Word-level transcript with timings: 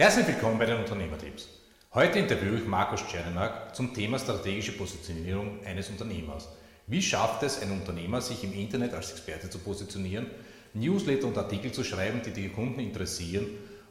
Herzlich 0.00 0.28
willkommen 0.28 0.58
bei 0.58 0.64
den 0.64 0.78
Unternehmertipps. 0.78 1.46
Heute 1.92 2.20
interviewe 2.20 2.56
ich 2.56 2.66
Markus 2.66 3.06
Czernak 3.06 3.76
zum 3.76 3.92
Thema 3.92 4.18
strategische 4.18 4.72
Positionierung 4.72 5.58
eines 5.66 5.90
Unternehmers. 5.90 6.48
Wie 6.86 7.02
schafft 7.02 7.42
es 7.42 7.60
ein 7.60 7.70
Unternehmer, 7.70 8.22
sich 8.22 8.42
im 8.42 8.54
Internet 8.54 8.94
als 8.94 9.10
Experte 9.10 9.50
zu 9.50 9.58
positionieren, 9.58 10.24
Newsletter 10.72 11.26
und 11.26 11.36
Artikel 11.36 11.70
zu 11.72 11.84
schreiben, 11.84 12.22
die 12.24 12.30
die 12.30 12.48
Kunden 12.48 12.80
interessieren 12.80 13.44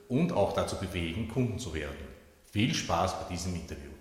und 0.07 0.31
auch 0.31 0.53
dazu 0.53 0.77
bewegen, 0.77 1.27
Kunden 1.27 1.59
zu 1.59 1.75
werden? 1.75 2.07
Viel 2.51 2.73
Spaß 2.73 3.19
bei 3.19 3.35
diesem 3.35 3.53
Interview. 3.53 3.91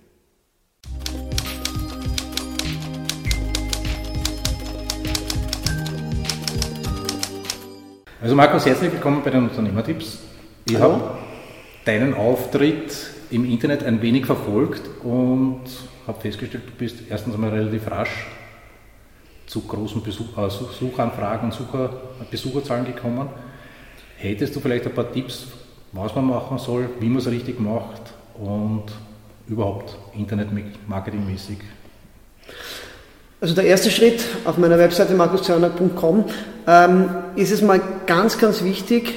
Also 8.23 8.35
Markus, 8.35 8.65
herzlich 8.65 8.93
willkommen 8.93 9.23
bei 9.23 9.29
den 9.29 9.47
Unternehmertipps. 9.47 10.21
Ich 10.65 10.77
habe 10.77 11.28
deinen 11.89 12.13
Auftritt 12.13 12.95
im 13.31 13.51
Internet 13.51 13.83
ein 13.83 14.03
wenig 14.03 14.27
verfolgt 14.27 14.83
und 15.03 15.63
habe 16.07 16.21
festgestellt, 16.21 16.65
du 16.67 16.73
bist 16.73 16.97
erstens 17.09 17.35
einmal 17.35 17.51
relativ 17.51 17.91
rasch 17.91 18.27
zu 19.47 19.63
großen 19.63 20.03
Besuch, 20.03 20.37
äh, 20.37 20.51
Suchanfragen 20.51 21.51
Sucher, 21.51 21.91
Besucherzahlen 22.31 22.85
gekommen. 22.85 23.29
Hättest 24.19 24.55
du 24.55 24.61
vielleicht 24.61 24.85
ein 24.85 24.93
paar 24.93 25.11
Tipps, 25.11 25.47
was 25.93 26.15
man 26.15 26.27
machen 26.27 26.59
soll, 26.59 26.91
wie 27.01 27.09
man 27.09 27.19
es 27.19 27.27
richtig 27.27 27.59
macht 27.59 28.03
und 28.39 28.85
überhaupt 29.49 29.97
Internetmarketingmäßig? 30.15 31.57
Also 33.41 33.55
der 33.55 33.65
erste 33.65 33.91
Schritt 33.91 34.23
auf 34.45 34.59
meiner 34.59 34.79
Webseite 34.79 35.15
markuszörner.com 35.15 36.25
ähm, 36.67 37.09
ist 37.35 37.51
es 37.51 37.63
mal 37.63 37.81
ganz, 38.07 38.37
ganz 38.37 38.63
wichtig, 38.63 39.15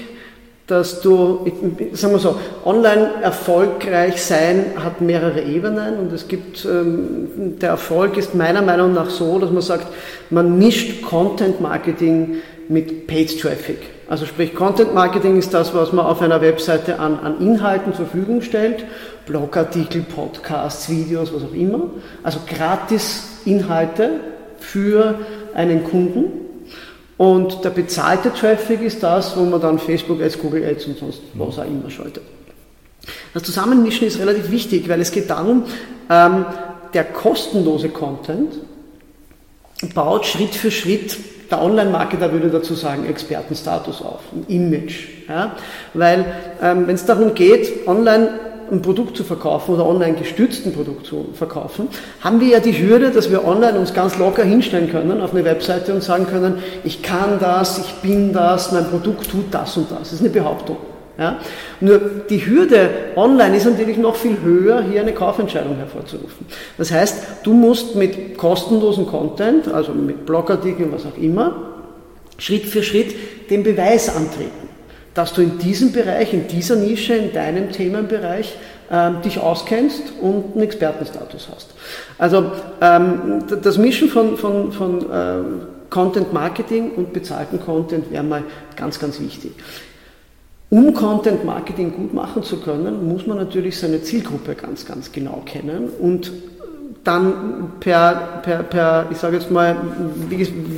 dass 0.72 1.02
du, 1.02 1.46
sagen 1.92 2.14
wir 2.14 2.20
so, 2.20 2.38
online 2.64 3.22
erfolgreich 3.22 4.24
sein 4.24 4.68
hat 4.78 5.02
mehrere 5.02 5.42
Ebenen 5.42 6.00
und 6.00 6.14
es 6.14 6.30
gibt, 6.30 6.64
ähm, 6.64 7.60
der 7.60 7.72
Erfolg 7.72 8.16
ist 8.16 8.36
meiner 8.36 8.62
Meinung 8.62 8.94
nach 8.94 9.10
so, 9.10 9.38
dass 9.38 9.52
man 9.52 9.62
sagt, 9.62 9.88
man 10.30 10.58
mischt 10.58 11.02
Content 11.02 11.60
Marketing 11.60 12.38
mit 12.70 13.06
Paid 13.06 13.42
Traffic. 13.42 13.80
Also 14.08 14.26
sprich, 14.26 14.56
Content 14.56 14.94
Marketing 14.94 15.38
ist 15.38 15.54
das, 15.54 15.74
was 15.74 15.92
man 15.92 16.06
auf 16.06 16.22
einer 16.22 16.40
Webseite 16.40 17.00
an, 17.00 17.20
an 17.20 17.42
Inhalten 17.42 17.94
zur 17.94 18.06
Verfügung 18.06 18.42
stellt, 18.42 18.86
Blogartikel, 19.26 20.04
Podcasts, 20.04 20.90
Videos, 20.90 21.34
was 21.34 21.44
auch 21.44 21.54
immer. 21.54 21.90
Also 22.24 22.40
gratis 22.48 23.42
Inhalte 23.44 24.22
für 24.58 25.16
einen 25.54 25.84
Kunden 25.84 26.51
und 27.22 27.64
der 27.64 27.70
bezahlte 27.70 28.34
Traffic 28.34 28.82
ist 28.82 29.04
das, 29.04 29.38
wo 29.38 29.44
man 29.44 29.62
dann 29.62 29.78
Facebook 29.78 30.24
Ads, 30.24 30.40
Google 30.40 30.66
Ads 30.66 30.88
und 30.88 30.98
sonst 30.98 31.22
was 31.36 31.60
auch 31.60 31.66
immer 31.66 31.88
schaltet. 31.88 32.24
Das 33.36 33.44
Zusammenmischen 33.44 34.08
ist 34.08 34.18
relativ 34.18 34.50
wichtig, 34.50 34.90
weil 34.90 35.00
es 35.02 35.12
geht 35.12 35.30
darum, 35.30 35.66
ähm, 36.10 36.46
der 36.96 37.04
kostenlose 37.04 37.90
Content 37.90 38.54
baut 39.94 40.26
Schritt 40.26 40.56
für 40.56 40.72
Schritt, 40.72 41.16
der 41.52 41.62
Online-Marketer 41.62 42.32
würde 42.32 42.50
dazu 42.50 42.74
sagen, 42.74 43.06
Expertenstatus 43.06 44.02
auf, 44.02 44.22
ein 44.34 44.46
Image. 44.48 45.08
Ja? 45.30 45.56
Weil 45.94 46.26
ähm, 46.60 46.88
wenn 46.88 46.96
es 46.96 47.06
darum 47.06 47.36
geht, 47.36 47.88
online 47.88 48.30
ein 48.72 48.82
Produkt 48.82 49.18
zu 49.18 49.24
verkaufen 49.24 49.76
oder 49.76 49.86
online 49.86 50.14
gestützt 50.14 50.66
ein 50.66 50.74
Produkt 50.74 51.06
zu 51.06 51.28
verkaufen, 51.34 51.90
haben 52.22 52.40
wir 52.40 52.48
ja 52.48 52.60
die 52.60 52.74
Hürde, 52.74 53.12
dass 53.12 53.30
wir 53.30 53.46
online 53.46 53.78
uns 53.78 53.94
ganz 53.94 54.18
locker 54.18 54.44
hinstellen 54.44 54.90
können 54.90 55.22
auf 55.22 55.34
eine 55.34 55.44
Webseite 55.44 55.94
und 55.94 56.02
sagen 56.02 56.26
können, 56.26 56.60
ich 56.86 57.04
kann 57.04 57.38
das, 57.40 57.80
ich 57.80 57.94
bin 57.96 58.32
das, 58.32 58.72
mein 58.72 58.86
Produkt 58.86 59.30
tut 59.30 59.46
das 59.52 59.76
und 59.76 59.92
das. 59.92 60.00
Das 60.00 60.14
ist 60.14 60.20
eine 60.22 60.30
Behauptung. 60.30 60.78
Ja? 61.18 61.38
Nur 61.82 62.00
die 62.30 62.46
Hürde 62.46 62.90
online 63.18 63.58
ist 63.58 63.66
natürlich 63.66 63.98
noch 63.98 64.16
viel 64.16 64.38
höher, 64.42 64.82
hier 64.82 65.02
eine 65.02 65.14
Kaufentscheidung 65.14 65.76
hervorzurufen. 65.76 66.46
Das 66.78 66.92
heißt, 66.92 67.24
du 67.44 67.54
musst 67.54 67.96
mit 67.96 68.38
kostenlosen 68.38 69.06
Content, 69.06 69.68
also 69.68 69.92
mit 69.92 70.26
Blogartikeln, 70.26 70.94
was 70.94 71.06
auch 71.06 71.18
immer, 71.22 71.74
Schritt 72.38 72.66
für 72.66 72.84
Schritt 72.84 73.14
den 73.50 73.64
Beweis 73.64 74.16
antreten 74.16 74.62
dass 75.14 75.34
du 75.34 75.42
in 75.42 75.58
diesem 75.58 75.92
Bereich, 75.92 76.34
in 76.34 76.48
dieser 76.48 76.76
Nische, 76.76 77.14
in 77.14 77.34
deinem 77.34 77.72
Themenbereich 77.72 78.56
ähm, 78.92 79.22
dich 79.22 79.40
auskennst 79.40 80.14
und 80.22 80.54
einen 80.54 80.64
Expertenstatus 80.64 81.48
hast. 81.54 81.70
Also 82.18 82.52
ähm, 82.82 83.44
das 83.62 83.78
Mischen 83.78 84.10
von, 84.10 84.38
von, 84.38 84.72
von 84.72 85.10
äh, 85.10 85.44
Content 85.90 86.34
Marketing 86.34 86.92
und 86.92 87.14
bezahlten 87.14 87.60
Content 87.60 88.12
wäre 88.12 88.24
mal 88.24 88.44
ganz, 88.76 89.00
ganz 89.00 89.20
wichtig. 89.20 89.54
Um 90.70 90.94
Content 90.94 91.44
Marketing 91.46 91.94
gut 91.94 92.14
machen 92.14 92.44
zu 92.44 92.58
können, 92.62 93.08
muss 93.08 93.28
man 93.28 93.38
natürlich 93.38 93.78
seine 93.78 94.02
Zielgruppe 94.04 94.56
ganz, 94.56 94.86
ganz 94.86 95.12
genau 95.12 95.42
kennen 95.46 95.90
und 96.00 96.32
dann 97.04 97.74
per, 97.80 98.42
per, 98.44 98.64
per 98.64 99.08
ich 99.10 99.18
sage 99.18 99.38
jetzt 99.38 99.50
mal, 99.50 99.76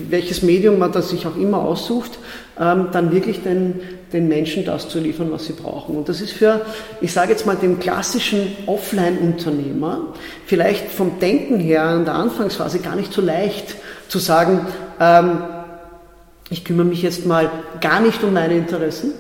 welches 0.10 0.42
Medium 0.42 0.80
man 0.80 0.92
das 0.92 1.10
sich 1.10 1.28
auch 1.28 1.36
immer 1.36 1.60
aussucht, 1.60 2.18
ähm, 2.60 2.88
dann 2.92 3.12
wirklich 3.12 3.44
den, 3.44 3.82
den 4.14 4.28
Menschen 4.28 4.64
das 4.64 4.88
zu 4.90 5.00
liefern, 5.00 5.32
was 5.32 5.46
sie 5.46 5.54
brauchen. 5.54 5.98
Und 5.98 6.08
das 6.08 6.22
ist 6.22 6.32
für, 6.32 6.62
ich 7.02 7.12
sage 7.12 7.32
jetzt 7.32 7.46
mal, 7.46 7.56
den 7.56 7.80
klassischen 7.80 8.56
Offline-Unternehmer 8.68 10.14
vielleicht 10.46 10.92
vom 10.92 11.20
Denken 11.20 11.60
her 11.60 11.96
in 11.96 12.06
der 12.06 12.14
Anfangsphase 12.14 12.80
gar 12.80 12.96
nicht 12.96 13.12
so 13.12 13.22
leicht 13.22 13.76
zu 14.08 14.20
sagen, 14.20 14.68
ähm, 15.00 15.40
ich 16.50 16.64
kümmere 16.64 16.86
mich 16.86 17.02
jetzt 17.02 17.26
mal 17.26 17.50
gar 17.82 18.00
nicht 18.00 18.24
um 18.24 18.34
meine 18.34 18.56
Interessen, 18.56 19.14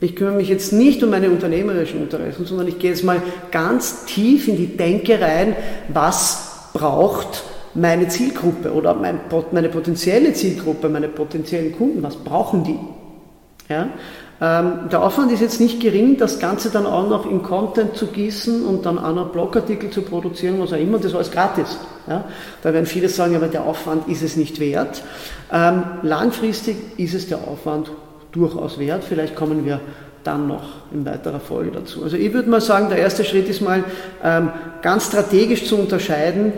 ich 0.00 0.14
kümmere 0.16 0.34
mich 0.34 0.48
jetzt 0.50 0.72
nicht 0.72 1.02
um 1.02 1.08
meine 1.08 1.30
unternehmerischen 1.30 2.02
Interessen, 2.02 2.44
sondern 2.44 2.68
ich 2.68 2.78
gehe 2.78 2.90
jetzt 2.90 3.04
mal 3.04 3.22
ganz 3.50 4.04
tief 4.04 4.48
in 4.48 4.56
die 4.56 4.76
Denke 4.76 5.18
rein, 5.18 5.56
was 5.88 6.68
braucht 6.74 7.44
meine 7.74 8.08
Zielgruppe 8.08 8.72
oder 8.72 8.94
meine 8.94 9.68
potenzielle 9.68 10.34
Zielgruppe, 10.34 10.88
meine 10.88 11.08
potenziellen 11.08 11.76
Kunden, 11.76 12.02
was 12.02 12.16
brauchen 12.16 12.64
die? 12.64 12.78
Ja? 13.68 13.88
Ähm, 14.40 14.88
der 14.90 15.02
Aufwand 15.02 15.30
ist 15.30 15.40
jetzt 15.40 15.60
nicht 15.60 15.80
gering, 15.80 16.16
das 16.16 16.38
Ganze 16.38 16.70
dann 16.70 16.86
auch 16.86 17.08
noch 17.08 17.30
in 17.30 17.42
Content 17.42 17.96
zu 17.96 18.08
gießen 18.08 18.64
und 18.66 18.84
dann 18.84 18.98
auch 18.98 19.14
noch 19.14 19.30
Blogartikel 19.30 19.90
zu 19.90 20.02
produzieren, 20.02 20.60
was 20.60 20.72
auch 20.72 20.78
immer, 20.78 20.98
das 20.98 21.14
alles 21.14 21.30
gratis. 21.30 21.78
Ja? 22.08 22.24
Da 22.62 22.72
werden 22.72 22.86
viele 22.86 23.08
sagen, 23.08 23.36
aber 23.36 23.46
der 23.46 23.64
Aufwand 23.64 24.08
ist 24.08 24.22
es 24.22 24.36
nicht 24.36 24.58
wert. 24.58 25.02
Ähm, 25.52 25.84
langfristig 26.02 26.76
ist 26.96 27.14
es 27.14 27.28
der 27.28 27.38
Aufwand 27.38 27.90
durchaus 28.32 28.78
wert. 28.78 29.04
Vielleicht 29.04 29.36
kommen 29.36 29.64
wir 29.64 29.80
dann 30.24 30.48
noch 30.48 30.62
in 30.92 31.04
weiterer 31.04 31.38
Folge 31.38 31.70
dazu. 31.70 32.02
Also 32.02 32.16
ich 32.16 32.32
würde 32.32 32.48
mal 32.48 32.60
sagen, 32.60 32.88
der 32.88 32.98
erste 32.98 33.24
Schritt 33.24 33.48
ist 33.48 33.60
mal 33.60 33.84
ähm, 34.22 34.50
ganz 34.82 35.06
strategisch 35.06 35.66
zu 35.66 35.76
unterscheiden 35.76 36.52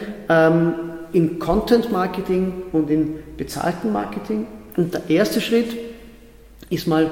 in 1.13 1.39
Content 1.39 1.93
Marketing 1.93 2.53
und 2.73 2.91
in 2.91 3.15
bezahlten 3.37 3.93
Marketing. 3.93 4.47
Und 4.77 4.93
der 4.93 5.09
erste 5.09 5.41
Schritt 5.41 5.77
ist 6.69 6.87
mal 6.87 7.11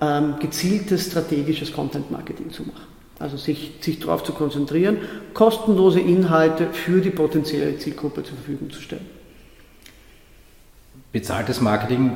ähm, 0.00 0.36
gezieltes 0.40 1.06
strategisches 1.06 1.72
Content 1.72 2.10
Marketing 2.10 2.50
zu 2.50 2.62
machen. 2.62 2.86
Also 3.18 3.36
sich, 3.36 3.72
sich 3.80 3.98
darauf 3.98 4.24
zu 4.24 4.32
konzentrieren, 4.32 4.98
kostenlose 5.32 6.00
Inhalte 6.00 6.66
für 6.72 7.00
die 7.00 7.10
potenzielle 7.10 7.78
Zielgruppe 7.78 8.22
zur 8.22 8.36
Verfügung 8.36 8.70
zu 8.70 8.80
stellen. 8.80 9.06
Bezahltes 11.12 11.60
Marketing 11.62 12.12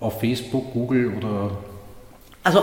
auf 0.00 0.20
Facebook, 0.20 0.72
Google 0.72 1.12
oder? 1.18 1.58
Also 2.42 2.62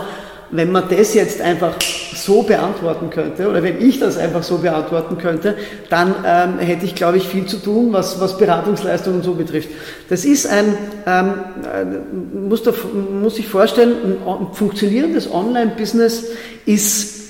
wenn 0.52 0.70
man 0.70 0.84
das 0.88 1.14
jetzt 1.14 1.40
einfach 1.40 1.76
so 2.14 2.42
beantworten 2.42 3.08
könnte, 3.08 3.48
oder 3.48 3.62
wenn 3.62 3.80
ich 3.80 3.98
das 3.98 4.18
einfach 4.18 4.42
so 4.42 4.58
beantworten 4.58 5.16
könnte, 5.16 5.56
dann 5.88 6.14
ähm, 6.26 6.58
hätte 6.58 6.84
ich, 6.84 6.94
glaube 6.94 7.16
ich, 7.16 7.26
viel 7.26 7.46
zu 7.46 7.56
tun, 7.56 7.92
was, 7.92 8.20
was 8.20 8.36
Beratungsleistungen 8.36 9.20
und 9.20 9.24
so 9.24 9.34
betrifft. 9.34 9.70
Das 10.10 10.26
ist 10.26 10.46
ein, 10.46 10.76
ähm, 11.06 11.34
äh, 11.64 12.38
muss, 12.48 12.62
da, 12.62 12.72
muss 13.20 13.38
ich 13.38 13.48
vorstellen, 13.48 14.18
ein, 14.26 14.28
ein 14.28 14.52
funktionierendes 14.52 15.32
Online-Business 15.32 16.26
ist 16.66 17.22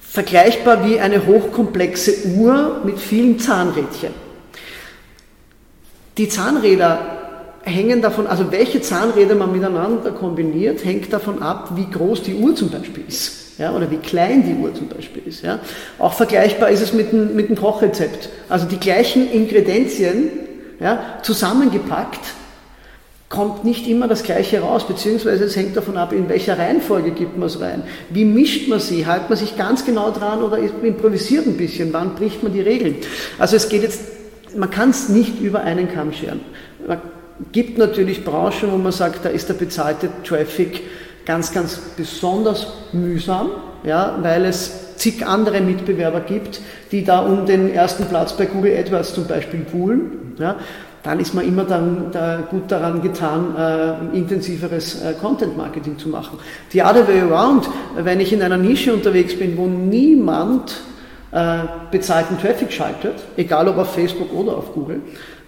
vergleichbar 0.00 0.86
wie 0.86 1.00
eine 1.00 1.26
hochkomplexe 1.26 2.26
Uhr 2.36 2.82
mit 2.84 2.98
vielen 2.98 3.38
Zahnrädchen. 3.38 4.12
Die 6.18 6.28
Zahnräder 6.28 7.19
hängen 7.62 8.02
davon, 8.02 8.26
also 8.26 8.50
welche 8.50 8.80
Zahnräder 8.80 9.34
man 9.34 9.52
miteinander 9.52 10.10
kombiniert, 10.12 10.84
hängt 10.84 11.12
davon 11.12 11.42
ab, 11.42 11.72
wie 11.76 11.88
groß 11.90 12.22
die 12.22 12.34
Uhr 12.34 12.54
zum 12.54 12.70
Beispiel 12.70 13.04
ist. 13.06 13.58
Ja, 13.58 13.74
oder 13.74 13.90
wie 13.90 13.98
klein 13.98 14.42
die 14.46 14.54
Uhr 14.54 14.74
zum 14.74 14.88
Beispiel 14.88 15.22
ist. 15.26 15.42
Ja. 15.42 15.58
Auch 15.98 16.14
vergleichbar 16.14 16.70
ist 16.70 16.80
es 16.80 16.94
mit 16.94 17.12
einem, 17.12 17.36
mit 17.36 17.48
einem 17.48 17.58
Kochrezept. 17.58 18.30
Also 18.48 18.66
die 18.66 18.78
gleichen 18.78 19.30
Ingredienzien 19.30 20.30
ja, 20.80 21.18
zusammengepackt 21.22 22.20
kommt 23.28 23.64
nicht 23.64 23.86
immer 23.86 24.08
das 24.08 24.22
Gleiche 24.22 24.60
raus, 24.60 24.86
beziehungsweise 24.86 25.44
es 25.44 25.56
hängt 25.56 25.76
davon 25.76 25.98
ab, 25.98 26.12
in 26.12 26.28
welcher 26.28 26.58
Reihenfolge 26.58 27.10
gibt 27.10 27.36
man 27.36 27.48
es 27.48 27.60
rein. 27.60 27.82
Wie 28.08 28.24
mischt 28.24 28.68
man 28.68 28.80
sie? 28.80 29.06
Hält 29.06 29.28
man 29.28 29.38
sich 29.38 29.56
ganz 29.56 29.84
genau 29.84 30.10
dran 30.10 30.42
oder 30.42 30.58
improvisiert 30.58 31.46
ein 31.46 31.56
bisschen? 31.56 31.92
Wann 31.92 32.14
bricht 32.14 32.42
man 32.42 32.52
die 32.52 32.60
Regeln? 32.62 32.96
Also 33.38 33.56
es 33.56 33.68
geht 33.68 33.82
jetzt, 33.82 34.00
man 34.56 34.70
kann 34.70 34.90
es 34.90 35.10
nicht 35.10 35.38
über 35.40 35.60
einen 35.60 35.92
Kamm 35.92 36.12
scheren. 36.12 36.40
Man 36.88 37.00
gibt 37.52 37.78
natürlich 37.78 38.24
Branchen, 38.24 38.70
wo 38.70 38.76
man 38.76 38.92
sagt, 38.92 39.24
da 39.24 39.28
ist 39.28 39.48
der 39.48 39.54
bezahlte 39.54 40.08
Traffic 40.24 40.82
ganz, 41.24 41.52
ganz 41.52 41.76
besonders 41.96 42.66
mühsam. 42.92 43.50
ja, 43.84 44.18
weil 44.22 44.44
es 44.44 44.96
zig 44.96 45.26
andere 45.26 45.60
Mitbewerber 45.60 46.20
gibt, 46.20 46.60
die 46.92 47.04
da 47.04 47.20
um 47.20 47.46
den 47.46 47.72
ersten 47.72 48.04
Platz 48.06 48.34
bei 48.34 48.46
Google 48.46 48.76
AdWords 48.76 49.14
zum 49.14 49.26
Beispiel 49.26 49.60
poolen, 49.60 50.34
ja, 50.38 50.56
dann 51.02 51.18
ist 51.18 51.32
man 51.32 51.48
immer 51.48 51.64
dann 51.64 52.12
da 52.12 52.42
gut 52.50 52.70
daran 52.70 53.00
getan, 53.00 53.56
äh, 53.56 54.16
intensiveres 54.16 55.02
äh, 55.02 55.14
Content 55.14 55.56
Marketing 55.56 55.96
zu 55.98 56.10
machen. 56.10 56.38
The 56.72 56.82
other 56.82 57.08
way 57.08 57.20
around, 57.20 57.66
wenn 57.96 58.20
ich 58.20 58.34
in 58.34 58.42
einer 58.42 58.58
Nische 58.58 58.92
unterwegs 58.92 59.38
bin, 59.38 59.56
wo 59.56 59.66
niemand 59.66 60.74
äh, 61.32 61.60
bezahlten 61.90 62.38
Traffic 62.38 62.70
schaltet, 62.70 63.14
egal 63.38 63.68
ob 63.68 63.78
auf 63.78 63.94
Facebook 63.94 64.30
oder 64.34 64.58
auf 64.58 64.74
Google, 64.74 65.00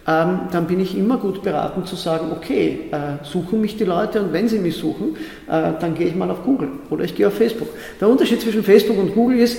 ähm, 0.07 0.41
dann 0.51 0.67
bin 0.67 0.81
ich 0.81 0.97
immer 0.97 1.17
gut 1.17 1.43
beraten 1.43 1.87
zu 1.87 1.95
sagen, 1.95 2.33
okay, 2.33 2.91
äh, 2.91 3.25
suchen 3.25 3.61
mich 3.61 3.77
die 3.77 3.85
Leute 3.85 4.21
und 4.21 4.33
wenn 4.33 4.49
sie 4.49 4.59
mich 4.59 4.77
suchen, 4.77 5.17
äh, 5.49 5.73
dann 5.79 5.95
gehe 5.95 6.09
ich 6.09 6.17
mal 6.17 6.29
auf 6.31 6.43
Google 6.43 6.71
oder 6.91 7.05
ich 7.05 7.15
gehe 7.15 7.29
auf 7.29 7.35
Facebook. 7.35 7.69
Der 8.01 8.09
Unterschied 8.09 8.41
zwischen 8.41 8.65
Facebook 8.65 8.99
und 8.99 9.15
Google 9.15 9.39
ist, 9.39 9.59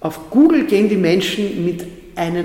auf 0.00 0.30
Google 0.30 0.64
gehen 0.64 0.90
die 0.90 0.96
Menschen 0.96 1.64
mit 1.64 1.86
einem 2.16 2.44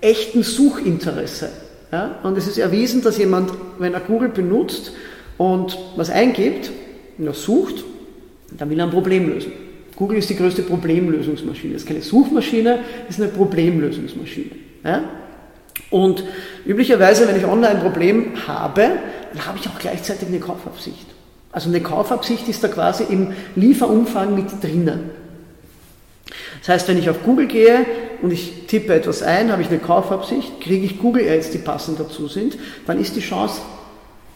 echten 0.00 0.42
Suchinteresse. 0.42 1.50
Ja? 1.92 2.18
Und 2.22 2.38
es 2.38 2.46
ist 2.46 2.56
erwiesen, 2.56 3.02
dass 3.02 3.18
jemand, 3.18 3.50
wenn 3.78 3.92
er 3.92 4.00
Google 4.00 4.30
benutzt 4.30 4.92
und 5.36 5.78
was 5.96 6.08
eingibt, 6.08 6.70
und 7.18 7.26
er 7.26 7.34
sucht, 7.34 7.84
dann 8.56 8.70
will 8.70 8.78
er 8.78 8.86
ein 8.86 8.90
Problem 8.90 9.28
lösen. 9.28 9.52
Google 9.94 10.18
ist 10.18 10.28
die 10.28 10.36
größte 10.36 10.62
Problemlösungsmaschine. 10.62 11.74
Es 11.74 11.82
ist 11.82 11.88
keine 11.88 12.02
Suchmaschine, 12.02 12.78
es 13.08 13.16
ist 13.16 13.22
eine 13.22 13.32
Problemlösungsmaschine. 13.32 14.50
Ja? 14.84 15.04
Und 15.90 16.24
üblicherweise, 16.64 17.28
wenn 17.28 17.36
ich 17.36 17.44
online 17.44 17.76
ein 17.76 17.80
Problem 17.80 18.32
habe, 18.46 18.90
dann 19.32 19.46
habe 19.46 19.58
ich 19.58 19.68
auch 19.68 19.78
gleichzeitig 19.78 20.28
eine 20.28 20.40
Kaufabsicht. 20.40 21.06
Also 21.52 21.68
eine 21.68 21.80
Kaufabsicht 21.80 22.48
ist 22.48 22.62
da 22.64 22.68
quasi 22.68 23.04
im 23.04 23.32
Lieferumfang 23.54 24.34
mit 24.34 24.62
drinnen. 24.62 25.10
Das 26.60 26.68
heißt, 26.68 26.88
wenn 26.88 26.98
ich 26.98 27.08
auf 27.08 27.22
Google 27.22 27.46
gehe 27.46 27.86
und 28.22 28.32
ich 28.32 28.66
tippe 28.66 28.94
etwas 28.94 29.22
ein, 29.22 29.52
habe 29.52 29.62
ich 29.62 29.68
eine 29.68 29.78
Kaufabsicht, 29.78 30.60
kriege 30.60 30.84
ich 30.84 30.98
Google 30.98 31.28
Ads, 31.28 31.50
die 31.50 31.58
passend 31.58 32.00
dazu 32.00 32.26
sind, 32.26 32.58
dann 32.86 33.00
ist 33.00 33.14
die 33.14 33.20
Chance 33.20 33.60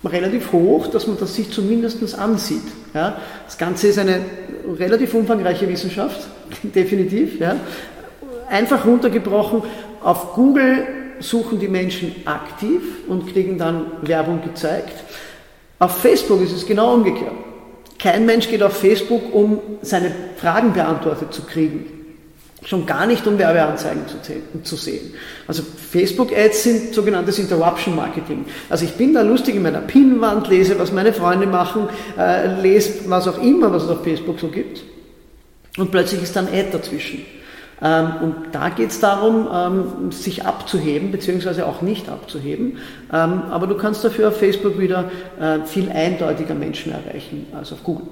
relativ 0.05 0.53
hoch, 0.53 0.87
dass 0.87 1.07
man 1.07 1.19
das 1.19 1.35
sich 1.35 1.51
zumindest 1.51 2.19
ansieht. 2.19 2.63
Ja? 2.95 3.19
Das 3.45 3.59
Ganze 3.59 3.89
ist 3.89 3.99
eine 3.99 4.21
relativ 4.79 5.13
umfangreiche 5.15 5.69
Wissenschaft, 5.69 6.21
definitiv. 6.63 7.39
Ja? 7.41 7.57
Einfach 8.49 8.87
runtergebrochen, 8.87 9.63
auf 10.03 10.35
Google 10.35 10.87
suchen 11.21 11.59
die 11.59 11.69
Menschen 11.69 12.15
aktiv 12.25 12.81
und 13.09 13.33
kriegen 13.33 13.59
dann 13.59 13.87
Werbung 14.03 14.43
gezeigt. 14.43 14.95
Auf 15.79 15.99
Facebook 15.99 16.43
ist 16.43 16.53
es 16.53 16.67
genau 16.67 16.95
umgekehrt. 16.95 17.33
Kein 17.99 18.27
Mensch 18.27 18.49
geht 18.49 18.63
auf 18.63 18.77
Facebook, 18.77 19.35
um 19.35 19.61
seine 19.83 20.11
Fragen 20.37 20.73
beantwortet 20.73 21.33
zu 21.33 21.43
kriegen. 21.43 22.01
Schon 22.65 22.85
gar 22.85 23.07
nicht, 23.07 23.27
um 23.27 23.39
Werbeanzeigen 23.39 24.03
zu, 24.65 24.77
sehen. 24.77 25.15
Also 25.47 25.63
Facebook-Ads 25.63 26.63
sind 26.63 26.95
sogenanntes 26.95 27.39
Interruption 27.39 27.97
Marketing. 27.97 28.45
Also 28.69 28.85
ich 28.85 28.93
bin 28.93 29.15
da 29.15 29.23
lustig 29.23 29.55
in 29.55 29.63
meiner 29.63 29.81
Pinnwand, 29.81 30.49
lese, 30.49 30.79
was 30.79 30.93
meine 30.93 31.15
Freunde 31.15 31.47
machen, 31.47 31.89
äh, 32.19 32.61
lese 32.61 33.09
was 33.09 33.27
auch 33.29 33.43
immer, 33.43 33.73
was 33.73 33.85
es 33.85 33.89
auf 33.89 34.05
Facebook 34.05 34.39
so 34.39 34.49
gibt. 34.49 34.83
Und 35.79 35.91
plötzlich 35.91 36.23
ist 36.23 36.37
dann 36.37 36.49
Ad 36.49 36.69
dazwischen. 36.73 37.25
Ähm, 37.83 38.13
und 38.21 38.35
da 38.53 38.69
geht 38.69 38.91
es 38.91 39.01
darum, 39.01 39.49
ähm, 39.53 40.13
sich 40.13 40.45
abzuheben, 40.45 41.11
beziehungsweise 41.11 41.67
auch 41.67 41.81
nicht 41.81 42.09
abzuheben. 42.09 42.79
Ähm, 43.13 43.43
aber 43.51 43.67
du 43.67 43.77
kannst 43.77 44.05
dafür 44.05 44.29
auf 44.29 44.39
Facebook 44.39 44.79
wieder 44.79 45.11
äh, 45.41 45.61
viel 45.65 45.91
eindeutiger 45.91 46.55
Menschen 46.55 46.93
erreichen 46.93 47.47
als 47.57 47.73
auf 47.73 47.83
Google. 47.83 48.07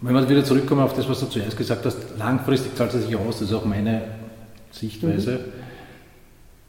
Wenn 0.00 0.14
wir 0.14 0.28
wieder 0.28 0.44
zurückkommen 0.44 0.82
auf 0.82 0.94
das, 0.94 1.08
was 1.08 1.20
du 1.20 1.26
zuerst 1.26 1.56
gesagt 1.56 1.86
hast, 1.86 1.98
langfristig 2.18 2.74
zahlt 2.76 2.92
es 2.94 3.06
sich 3.06 3.16
aus, 3.16 3.38
das 3.38 3.48
ist 3.48 3.54
auch 3.54 3.64
meine 3.64 4.02
Sichtweise, 4.70 5.32
mhm. 5.32 5.52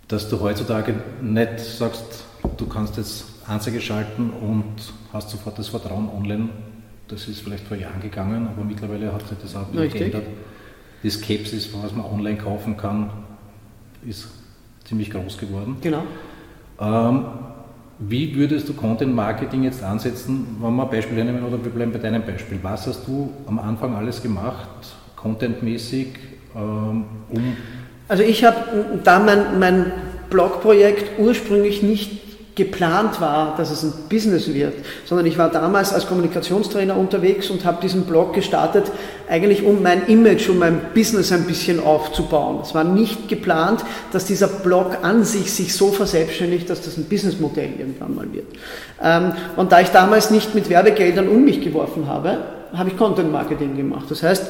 dass 0.08 0.30
du 0.30 0.40
heutzutage 0.40 0.96
nicht 1.22 1.60
sagst, 1.60 2.24
du 2.58 2.66
kannst 2.68 2.98
jetzt 2.98 3.26
Anzeige 3.48 3.82
schalten 3.82 4.30
und 4.30 4.76
hast 5.12 5.32
sofort 5.32 5.60
das 5.60 5.68
Vertrauen 5.68 6.10
online 6.10 6.50
das 7.08 7.28
ist 7.28 7.42
vielleicht 7.42 7.68
vor 7.68 7.78
Jahren 7.78 8.02
gegangen, 8.02 8.48
aber 8.48 8.64
mittlerweile 8.64 9.14
hat 9.14 9.28
sich 9.28 9.38
das 9.42 9.56
auch 9.56 9.72
geändert. 9.72 10.24
Die 11.04 11.10
Skepsis, 11.10 11.70
was 11.74 11.94
man 11.94 12.06
online 12.06 12.38
kaufen 12.38 12.78
kann, 12.78 13.12
ist 14.08 14.28
ziemlich 14.86 15.12
groß 15.12 15.38
geworden. 15.38 15.78
Genau. 15.82 16.04
Ähm, 16.80 17.26
wie 18.00 18.36
würdest 18.36 18.68
du 18.68 18.74
Content 18.74 19.16
Marketing 19.16 19.64
jetzt 19.64 19.82
ansetzen, 19.84 20.58
wenn 20.60 20.76
wir 20.76 20.84
ein 20.84 20.90
Beispiel 20.90 21.24
nehmen 21.24 21.44
oder 21.44 21.64
wir 21.64 21.72
bleiben 21.72 21.92
bei 21.92 22.00
deinem 22.00 22.26
Beispiel? 22.26 22.60
Was 22.62 22.88
hast 22.88 23.08
du 23.08 23.32
am 23.48 23.60
Anfang 23.60 23.96
alles 23.96 24.22
gemacht, 24.22 24.68
contentmäßig, 25.16 26.08
ähm, 26.56 27.06
um. 27.30 27.58
Also 28.08 28.24
ich 28.24 28.44
habe 28.44 28.58
da 29.04 29.20
mein, 29.20 29.60
mein 29.60 29.92
Blogprojekt 30.30 31.20
ursprünglich 31.20 31.84
nicht 31.84 32.25
geplant 32.56 33.20
war, 33.20 33.56
dass 33.58 33.70
es 33.70 33.84
ein 33.84 33.92
Business 34.10 34.54
wird, 34.54 34.74
sondern 35.04 35.26
ich 35.26 35.38
war 35.38 35.52
damals 35.52 35.94
als 35.94 36.08
Kommunikationstrainer 36.08 36.96
unterwegs 36.96 37.50
und 37.50 37.66
habe 37.66 37.82
diesen 37.82 38.04
Blog 38.04 38.34
gestartet, 38.34 38.92
eigentlich 39.30 39.64
um 39.64 39.84
mein 39.84 40.08
Image, 40.08 40.48
um 40.50 40.60
mein 40.60 40.80
Business 40.94 41.34
ein 41.34 41.44
bisschen 41.44 41.82
aufzubauen. 41.84 42.60
Es 42.64 42.74
war 42.74 42.86
nicht 42.86 43.28
geplant, 43.28 43.84
dass 44.14 44.26
dieser 44.26 44.48
Blog 44.48 45.00
an 45.02 45.26
sich 45.26 45.52
sich 45.52 45.76
so 45.76 45.92
verselbstständigt, 45.92 46.70
dass 46.70 46.82
das 46.82 46.98
ein 46.98 47.04
Businessmodell 47.06 47.72
irgendwann 47.78 48.16
mal 48.16 48.32
wird. 48.32 48.48
Ähm, 49.04 49.34
und 49.58 49.74
da 49.74 49.82
ich 49.82 49.90
damals 49.90 50.32
nicht 50.32 50.56
mit 50.56 50.70
Werbegeldern 50.70 51.28
um 51.28 51.44
mich 51.44 51.62
geworfen 51.62 52.08
habe, 52.08 52.38
habe 52.74 52.90
ich 52.90 52.98
Content 52.98 53.32
Marketing 53.32 53.76
gemacht. 53.76 54.06
Das 54.10 54.24
heißt, 54.24 54.46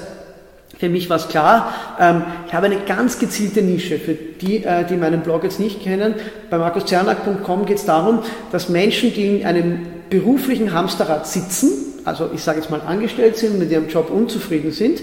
für 0.86 0.92
mich 0.92 1.10
war 1.10 1.18
es 1.18 1.28
klar, 1.30 1.74
ähm, 2.00 2.24
ich 2.48 2.54
habe 2.54 2.68
eine 2.68 2.78
ganz 2.88 3.18
gezielte 3.18 3.64
Nische. 3.64 3.98
Für 3.98 4.14
die, 4.14 4.64
äh, 4.64 4.86
die 4.86 4.98
meinen 4.98 5.22
Blog 5.22 5.44
jetzt 5.44 5.60
nicht 5.60 5.82
kennen, 5.82 6.14
bei 6.52 6.60
markuszernak.com 6.60 7.66
geht 7.66 7.78
es 7.78 7.86
darum, 7.86 8.20
dass 8.52 8.70
Menschen, 8.70 9.12
die 9.12 9.40
in 9.40 9.46
einem 9.48 9.80
beruflichen 10.12 10.74
Hamsterrad 10.74 11.26
sitzen, 11.26 11.72
also 12.04 12.30
ich 12.36 12.44
sage 12.44 12.60
jetzt 12.60 12.70
mal 12.70 12.82
angestellt 12.82 13.36
sind, 13.36 13.58
mit 13.58 13.72
ihrem 13.72 13.88
Job 13.88 14.12
unzufrieden 14.12 14.72
sind, 14.72 15.02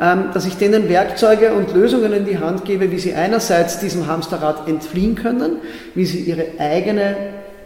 ähm, 0.00 0.26
dass 0.32 0.46
ich 0.46 0.56
denen 0.56 0.88
Werkzeuge 0.88 1.52
und 1.52 1.74
Lösungen 1.74 2.12
in 2.12 2.26
die 2.26 2.38
Hand 2.38 2.64
gebe, 2.64 2.92
wie 2.92 2.98
sie 3.00 3.14
einerseits 3.14 3.80
diesem 3.80 4.06
Hamsterrad 4.06 4.68
entfliehen 4.68 5.16
können, 5.16 5.56
wie 5.96 6.04
sie 6.04 6.20
ihre 6.20 6.46
eigene 6.60 7.16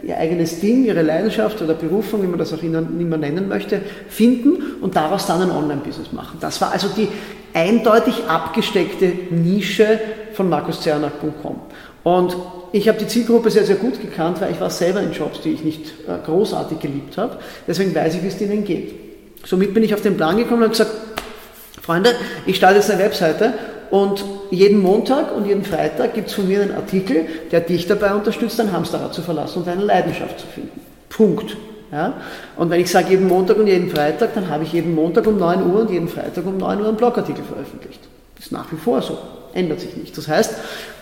ihr 0.03 0.17
eigenes 0.17 0.61
Ding, 0.61 0.85
ihre 0.85 1.03
Leidenschaft 1.03 1.61
oder 1.63 1.75
Berufung, 1.75 2.23
wie 2.23 2.27
man 2.27 2.39
das 2.39 2.53
auch 2.53 2.63
immer 2.63 3.17
nennen 3.17 3.49
möchte, 3.49 3.81
finden 4.09 4.77
und 4.81 4.97
daraus 4.97 5.27
dann 5.27 5.43
ein 5.43 5.51
Online-Business 5.51 6.13
machen. 6.13 6.39
Das 6.41 6.61
war 6.61 6.73
also 6.73 6.89
die 6.89 7.09
eindeutig 7.55 8.25
abgesteckte 8.29 9.13
Nische 9.31 10.01
von 10.35 10.49
markuszernak.com. 10.49 11.61
Und 12.05 12.37
ich 12.73 12.89
habe 12.89 12.99
die 12.99 13.07
Zielgruppe 13.07 13.51
sehr, 13.51 13.65
sehr 13.65 13.77
gut 13.77 14.01
gekannt, 14.01 14.41
weil 14.41 14.53
ich 14.53 14.61
war 14.61 14.71
selber 14.71 15.01
in 15.01 15.13
Jobs, 15.13 15.41
die 15.41 15.53
ich 15.53 15.65
nicht 15.65 15.87
äh, 16.07 16.25
großartig 16.25 16.79
geliebt 16.81 17.17
habe. 17.17 17.39
Deswegen 17.67 17.95
weiß 17.95 18.15
ich, 18.15 18.23
wie 18.23 18.29
es 18.29 18.39
denen 18.39 18.65
geht. 18.65 18.95
Somit 19.45 19.73
bin 19.75 19.83
ich 19.83 19.95
auf 19.95 20.03
den 20.03 20.17
Plan 20.17 20.37
gekommen 20.37 20.63
und 20.63 20.71
gesagt, 20.71 20.91
Freunde, 21.83 22.15
ich 22.47 22.57
starte 22.57 22.77
jetzt 22.77 22.91
eine 22.91 23.03
Webseite 23.03 23.55
und 23.91 24.25
jeden 24.51 24.79
Montag 24.81 25.35
und 25.35 25.47
jeden 25.47 25.65
Freitag 25.65 26.15
gibt 26.15 26.29
es 26.29 26.35
von 26.35 26.47
mir 26.47 26.61
einen 26.61 26.75
Artikel, 26.75 27.27
der 27.51 27.61
dich 27.61 27.87
dabei 27.87 28.15
unterstützt, 28.15 28.59
dein 28.59 28.73
Hamsterrad 28.73 29.15
zu 29.15 29.23
verlassen 29.23 29.61
und 29.61 29.67
deine 29.67 29.85
Leidenschaft 29.85 30.41
zu 30.41 30.47
finden. 30.47 30.81
Punkt. 31.09 31.57
Ja? 31.91 32.15
Und 32.57 32.71
wenn 32.71 32.81
ich 32.81 32.91
sage 32.91 33.11
jeden 33.11 33.29
Montag 33.29 33.59
und 33.59 33.67
jeden 33.67 33.91
Freitag, 33.91 34.35
dann 34.35 34.49
habe 34.49 34.65
ich 34.65 34.73
jeden 34.73 34.95
Montag 34.95 35.27
um 35.27 35.39
9 35.39 35.71
Uhr 35.71 35.81
und 35.81 35.91
jeden 35.91 36.09
Freitag 36.09 36.47
um 36.47 36.59
9 36.59 36.81
Uhr 36.81 36.89
einen 36.89 36.97
Blogartikel 36.97 37.45
veröffentlicht. 37.45 38.01
Das 38.37 38.47
ist 38.47 38.53
nach 38.53 38.71
wie 38.71 38.77
vor 38.77 39.03
so. 39.03 39.19
Ändert 39.55 39.81
sich 39.81 39.97
nicht. 39.97 40.17
Das 40.17 40.29
heißt, 40.29 40.55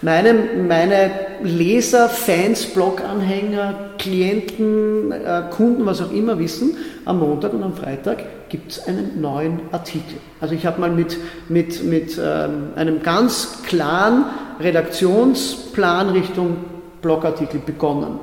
meine, 0.02 0.33
meine 0.33 1.11
Leser, 1.43 2.09
Fans, 2.09 2.64
Bloganhänger, 2.66 3.75
Klienten, 3.99 5.11
äh, 5.12 5.43
Kunden, 5.50 5.85
was 5.85 6.00
auch 6.00 6.12
immer 6.12 6.38
wissen, 6.38 6.76
am 7.05 7.19
Montag 7.19 7.52
und 7.52 7.62
am 7.62 7.75
Freitag 7.75 8.49
gibt 8.49 8.73
es 8.73 8.87
einen 8.87 9.21
neuen 9.21 9.61
Artikel. 9.73 10.19
Also 10.40 10.55
ich 10.55 10.64
habe 10.64 10.81
mal 10.81 10.90
mit, 10.90 11.19
mit, 11.49 11.83
mit 11.85 12.19
ähm, 12.23 12.69
einem 12.76 13.02
ganz 13.02 13.62
klaren 13.66 14.26
Redaktionsplan 14.61 16.11
Richtung 16.11 16.57
Blogartikel 17.02 17.61
begonnen. 17.64 18.21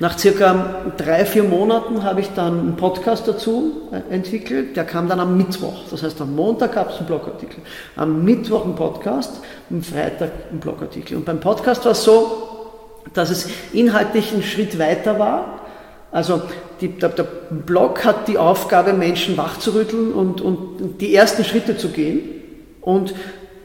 Nach 0.00 0.18
circa 0.18 0.92
drei, 0.96 1.24
vier 1.24 1.44
Monaten 1.44 2.02
habe 2.02 2.20
ich 2.20 2.30
dann 2.34 2.58
einen 2.58 2.76
Podcast 2.76 3.28
dazu 3.28 3.90
äh, 3.92 4.12
entwickelt. 4.12 4.76
Der 4.76 4.84
kam 4.84 5.08
dann 5.08 5.20
am 5.20 5.36
Mittwoch. 5.36 5.82
Das 5.90 6.02
heißt, 6.02 6.20
am 6.20 6.34
Montag 6.34 6.74
gab 6.74 6.90
es 6.90 6.98
einen 6.98 7.06
Blogartikel, 7.06 7.62
am 7.94 8.24
Mittwoch 8.24 8.64
einen 8.64 8.74
Podcast, 8.74 9.40
am 9.70 9.82
Freitag 9.82 10.32
einen 10.50 10.58
Blogartikel. 10.58 11.16
Und 11.16 11.24
beim 11.24 11.38
Podcast 11.38 11.84
war 11.84 11.92
es 11.92 12.02
so, 12.02 12.48
dass 13.12 13.30
es 13.30 13.48
inhaltlich 13.72 14.32
einen 14.32 14.42
Schritt 14.42 14.80
weiter 14.80 15.20
war. 15.20 15.60
Also 16.10 16.42
die, 16.80 16.88
der, 16.88 17.10
der, 17.10 17.26
Blog 17.50 18.04
hat 18.04 18.26
die 18.26 18.38
Aufgabe, 18.38 18.92
Menschen 18.94 19.36
wachzurütteln 19.36 20.12
und, 20.12 20.40
und 20.40 21.00
die 21.00 21.14
ersten 21.14 21.44
Schritte 21.44 21.76
zu 21.76 21.90
gehen. 21.90 22.20
Und 22.80 23.14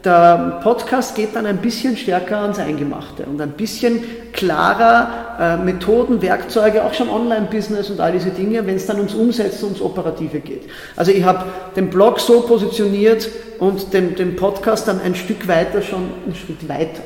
der 0.04 0.60
Podcast 0.64 1.16
geht 1.16 1.36
dann 1.36 1.46
ein 1.46 1.58
bisschen 1.58 1.98
stärker 1.98 2.40
ans 2.40 2.60
Eingemachte 2.60 3.24
und 3.24 3.42
ein 3.42 3.52
bisschen 3.52 4.02
klarer 4.32 5.38
äh, 5.40 5.58
Methoden, 5.58 6.22
Werkzeuge, 6.22 6.86
auch 6.86 6.94
schon 6.94 7.10
Online-Business 7.10 7.90
und 7.90 8.00
all 8.00 8.14
diese 8.14 8.30
Dinge, 8.30 8.66
wenn 8.66 8.76
es 8.76 8.86
dann 8.86 8.98
ums 8.98 9.14
Umsetzen, 9.14 9.66
ums 9.66 9.82
Operative 9.82 10.40
geht. 10.40 10.70
Also 10.96 11.12
ich 11.12 11.24
habe 11.24 11.46
den 11.76 11.90
Blog 11.90 12.20
so 12.20 12.42
positioniert 12.42 13.30
und 13.60 13.94
den, 13.94 14.16
den 14.16 14.36
Podcast 14.36 14.88
dann 14.88 15.02
ein 15.02 15.16
Stück 15.16 15.48
weiter 15.48 15.82
schon, 15.82 16.10
ein 16.28 16.36
Schritt 16.36 16.70
weiter. 16.70 17.02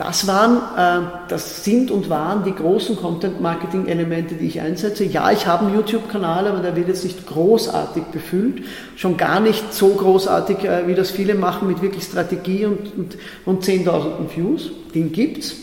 Das 0.00 0.26
waren, 0.26 0.56
äh, 0.78 1.06
das 1.28 1.62
sind 1.62 1.90
und 1.90 2.08
waren 2.08 2.42
die 2.42 2.54
großen 2.54 2.96
Content-Marketing-Elemente, 2.96 4.36
die 4.36 4.46
ich 4.46 4.62
einsetze. 4.62 5.04
Ja, 5.04 5.30
ich 5.30 5.46
habe 5.46 5.66
einen 5.66 5.74
YouTube-Kanal, 5.74 6.46
aber 6.46 6.60
der 6.60 6.74
wird 6.74 6.88
jetzt 6.88 7.04
nicht 7.04 7.26
großartig 7.26 8.04
befüllt. 8.04 8.62
Schon 8.96 9.18
gar 9.18 9.40
nicht 9.40 9.74
so 9.74 9.88
großartig, 9.90 10.64
äh, 10.64 10.86
wie 10.86 10.94
das 10.94 11.10
viele 11.10 11.34
machen, 11.34 11.68
mit 11.68 11.82
wirklich 11.82 12.04
Strategie 12.04 12.64
und, 12.64 12.96
und, 12.96 13.18
und 13.44 13.62
10.000 13.62 14.34
Views. 14.34 14.70
Den 14.94 15.12
gibt's. 15.12 15.54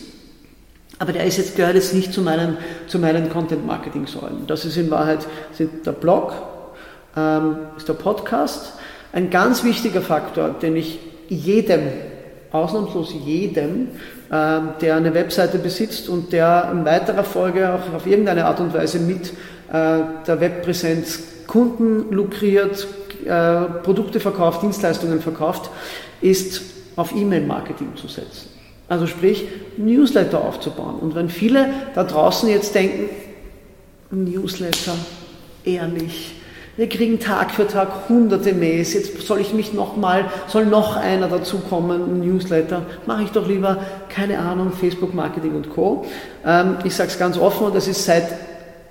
Aber 1.00 1.12
der 1.12 1.24
ist 1.24 1.38
jetzt, 1.38 1.56
gehört 1.56 1.74
jetzt 1.74 1.92
nicht 1.92 2.12
zu 2.12 2.22
meinen, 2.22 2.58
zu 2.86 3.00
meinen 3.00 3.30
Content-Marketing-Säulen. 3.30 4.46
Das 4.46 4.64
ist 4.64 4.76
in 4.76 4.88
Wahrheit 4.88 5.26
sind 5.50 5.84
der 5.84 5.90
Blog, 5.90 6.32
ähm, 7.16 7.56
ist 7.76 7.88
der 7.88 7.94
Podcast. 7.94 8.74
Ein 9.12 9.30
ganz 9.30 9.64
wichtiger 9.64 10.00
Faktor, 10.00 10.50
den 10.50 10.76
ich 10.76 11.00
jedem, 11.28 11.88
ausnahmslos 12.52 13.14
jedem, 13.24 13.88
ähm, 14.32 14.68
der 14.80 14.96
eine 14.96 15.14
Webseite 15.14 15.58
besitzt 15.58 16.08
und 16.08 16.32
der 16.32 16.70
in 16.72 16.84
weiterer 16.84 17.24
Folge 17.24 17.72
auch 17.72 17.94
auf 17.94 18.06
irgendeine 18.06 18.46
Art 18.46 18.60
und 18.60 18.72
Weise 18.74 18.98
mit 18.98 19.28
äh, 19.28 20.00
der 20.26 20.40
Webpräsenz 20.40 21.22
Kunden 21.46 22.12
lukriert, 22.12 22.86
äh, 23.24 23.60
Produkte 23.82 24.20
verkauft, 24.20 24.62
Dienstleistungen 24.62 25.20
verkauft, 25.20 25.70
ist 26.20 26.62
auf 26.96 27.14
E-Mail-Marketing 27.14 27.96
zu 27.96 28.06
setzen. 28.08 28.50
Also 28.88 29.06
sprich, 29.06 29.46
Newsletter 29.76 30.42
aufzubauen. 30.42 30.96
Und 30.96 31.14
wenn 31.14 31.28
viele 31.28 31.68
da 31.94 32.04
draußen 32.04 32.48
jetzt 32.48 32.74
denken, 32.74 33.10
Newsletter, 34.10 34.94
ehrlich, 35.64 36.37
wir 36.78 36.88
kriegen 36.88 37.18
Tag 37.18 37.50
für 37.50 37.66
Tag 37.66 38.08
hunderte 38.08 38.54
Mails. 38.54 38.94
Jetzt 38.94 39.20
soll 39.26 39.40
ich 39.40 39.52
mich 39.52 39.72
noch 39.72 39.96
mal, 39.96 40.26
soll 40.46 40.64
noch 40.64 40.96
einer 40.96 41.26
dazukommen, 41.26 42.02
ein 42.02 42.20
Newsletter. 42.20 42.86
Mache 43.04 43.24
ich 43.24 43.30
doch 43.30 43.48
lieber, 43.48 43.78
keine 44.08 44.38
Ahnung, 44.38 44.72
Facebook 44.72 45.12
Marketing 45.12 45.56
und 45.56 45.70
Co. 45.70 46.06
Ähm, 46.46 46.76
ich 46.84 46.94
sage 46.94 47.10
es 47.10 47.18
ganz 47.18 47.36
offen 47.36 47.66
und 47.66 47.74
das 47.74 47.88
ist 47.88 48.04
seit, 48.04 48.28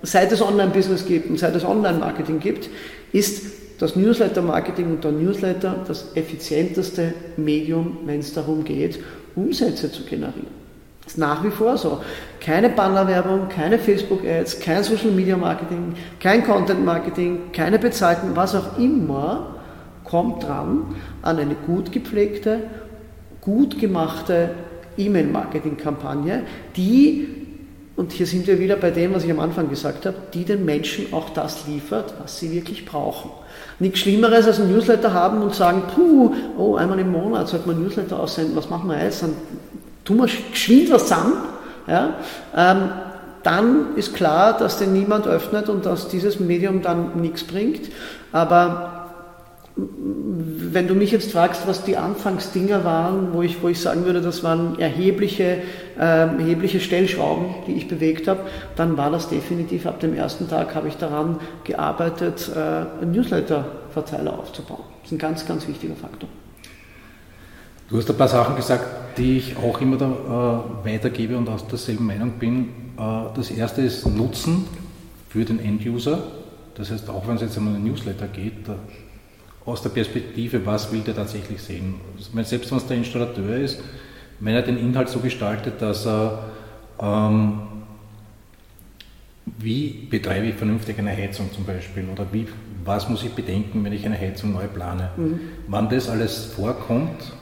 seit 0.01 0.34
es 0.34 0.41
Online-Business 0.41 1.06
gibt 1.06 1.29
und 1.29 1.39
seit 1.39 1.56
es 1.56 1.63
Online-Marketing 1.63 2.41
gibt, 2.41 2.70
ist 3.13 3.46
das 3.79 3.96
Newsletter-Marketing 3.96 4.88
und 4.88 5.03
der 5.06 5.13
Newsletter 5.13 5.86
das 5.88 6.08
effizienteste 6.15 7.13
Medium, 7.38 8.00
wenn 8.03 8.20
es 8.20 8.34
darum 8.34 8.65
geht, 8.65 9.00
Umsätze 9.34 9.89
zu 9.89 10.03
generieren. 10.03 10.66
Ist 11.07 11.17
nach 11.17 11.41
wie 11.43 11.49
vor 11.49 11.77
so. 11.77 12.01
Keine 12.41 12.69
Bannerwerbung, 12.69 13.47
keine 13.47 13.79
Facebook-Ads, 13.79 14.59
kein 14.59 14.83
Social-Media-Marketing, 14.83 15.95
kein 16.19 16.43
Content-Marketing, 16.43 17.53
keine 17.53 17.79
bezahlten, 17.79 18.35
was 18.35 18.53
auch 18.55 18.77
immer, 18.77 19.55
kommt 20.03 20.43
dran 20.43 20.95
an 21.21 21.39
eine 21.39 21.55
gut 21.55 21.93
gepflegte, 21.93 22.59
gut 23.39 23.79
gemachte 23.79 24.49
E-Mail-Marketing-Kampagne, 24.97 26.43
die, 26.75 27.27
und 27.95 28.11
hier 28.11 28.25
sind 28.25 28.45
wir 28.45 28.59
wieder 28.59 28.75
bei 28.75 28.91
dem, 28.91 29.13
was 29.13 29.23
ich 29.23 29.31
am 29.31 29.39
Anfang 29.39 29.69
gesagt 29.69 30.05
habe, 30.05 30.17
die 30.33 30.43
den 30.43 30.65
Menschen 30.65 31.13
auch 31.13 31.29
das 31.29 31.67
liefert, 31.67 32.13
was 32.21 32.37
sie 32.39 32.51
wirklich 32.51 32.85
brauchen. 32.85 33.31
Nichts 33.79 33.99
Schlimmeres 33.99 34.45
als 34.45 34.59
ein 34.59 34.71
Newsletter 34.71 35.13
haben 35.13 35.41
und 35.41 35.55
sagen, 35.55 35.83
puh, 35.95 36.33
oh, 36.57 36.75
einmal 36.75 36.99
im 36.99 37.11
Monat 37.11 37.47
sollte 37.47 37.67
man 37.67 37.81
Newsletter 37.81 38.19
aussenden, 38.19 38.55
was 38.55 38.69
machen 38.69 38.89
wir 38.89 39.01
jetzt? 39.01 39.23
Dann 39.23 39.33
tun 40.07 40.17
wir 40.17 40.29
geschwind 40.51 40.89
was 40.89 41.03
zusammen, 41.03 41.33
ja, 41.85 42.15
ähm, 42.55 42.89
dann 43.43 43.95
ist 43.95 44.13
klar, 44.13 44.57
dass 44.57 44.77
den 44.77 44.93
niemand 44.93 45.27
öffnet 45.27 45.69
und 45.69 45.85
dass 45.85 46.07
dieses 46.07 46.39
Medium 46.39 46.81
dann 46.81 47.21
nichts 47.21 47.43
bringt. 47.43 47.89
Aber 48.31 49.07
wenn 49.75 50.87
du 50.87 50.95
mich 50.95 51.11
jetzt 51.11 51.31
fragst, 51.31 51.67
was 51.67 51.83
die 51.83 51.97
Anfangsdinger 51.97 52.83
waren, 52.83 53.33
wo 53.33 53.43
ich, 53.43 53.61
wo 53.61 53.67
ich 53.67 53.79
sagen 53.79 54.05
würde, 54.05 54.21
das 54.21 54.43
waren 54.43 54.79
erhebliche, 54.79 55.61
äh, 55.97 55.99
erhebliche 55.99 56.79
Stellschrauben, 56.79 57.55
die 57.67 57.73
ich 57.73 57.87
bewegt 57.87 58.27
habe, 58.27 58.41
dann 58.75 58.97
war 58.97 59.11
das 59.11 59.29
definitiv 59.29 59.85
ab 59.85 59.99
dem 59.99 60.15
ersten 60.15 60.49
Tag, 60.49 60.73
habe 60.73 60.87
ich 60.87 60.97
daran 60.97 61.39
gearbeitet, 61.63 62.49
äh, 62.55 62.59
einen 63.01 63.11
Newsletter-Verteiler 63.11 64.39
aufzubauen. 64.39 64.83
Das 65.03 65.11
ist 65.11 65.11
ein 65.11 65.19
ganz, 65.19 65.45
ganz 65.45 65.67
wichtiger 65.67 65.95
Faktor. 65.95 66.27
Du 67.89 67.98
hast 67.98 68.10
ein 68.10 68.17
paar 68.17 68.27
Sachen 68.27 68.58
gesagt, 68.58 69.17
die 69.17 69.38
ich 69.38 69.56
auch 69.58 69.79
immer 69.79 69.98
da, 69.98 70.06
äh, 70.84 70.86
weitergebe 70.86 71.38
und 71.38 71.48
aus 71.48 71.65
derselben 71.67 72.06
Meinung 72.06 72.32
bin. 72.32 72.70
Äh, 72.98 73.34
das 73.34 73.50
erste 73.50 73.82
ist 73.82 74.06
Nutzen 74.06 74.65
für 75.29 75.46
den 75.46 75.60
End-User. 75.60 76.22
Das 76.75 76.91
heißt, 76.91 77.10
auch 77.10 77.25
wenn 77.27 77.36
es 77.36 77.41
jetzt 77.41 77.58
um 77.58 77.67
einen 77.67 77.84
Newsletter 77.86 78.27
geht, 78.27 78.65
aus 79.65 79.82
der 79.82 79.89
Perspektive, 79.89 80.65
was 80.65 80.91
will 80.91 81.00
der 81.00 81.15
tatsächlich 81.15 81.62
sehen. 81.62 81.96
Selbst 82.44 82.72
wenn 82.72 82.77
es 82.77 82.88
der 82.88 82.98
Installateur 82.98 83.58
ist, 83.58 83.82
wenn 84.39 84.53
er 84.53 84.62
den 84.62 84.77
Inhalt 84.77 85.10
so 85.10 85.20
gestaltet, 85.20 85.82
dass 85.82 86.06
er, 86.06 86.44
ähm, 87.01 87.62
wie 89.60 90.08
betreibe 90.10 90.48
ich 90.48 90.56
vernünftig 90.56 91.00
eine 91.00 91.15
Heizung 91.15 91.51
zum 91.53 91.65
Beispiel 91.65 92.06
oder 92.12 92.27
wie, 92.32 92.48
was 92.84 93.10
muss 93.10 93.24
ich 93.24 93.32
bedenken, 93.32 93.84
wenn 93.84 93.94
ich 93.94 94.06
eine 94.06 94.20
Heizung 94.20 94.53
neu 94.53 94.67
plane. 94.67 95.10
Mhm. 95.17 95.39
Wann 95.67 95.89
das 95.89 96.10
alles 96.10 96.46
vorkommt, 96.46 97.34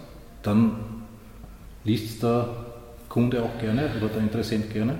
dann 0.46 0.76
liest 1.84 2.24
der 2.24 2.50
Kunde 3.10 3.44
auch 3.44 3.60
gerne 3.60 3.90
oder 3.98 4.10
der 4.10 4.22
Interessent 4.22 4.72
gerne. 4.72 4.96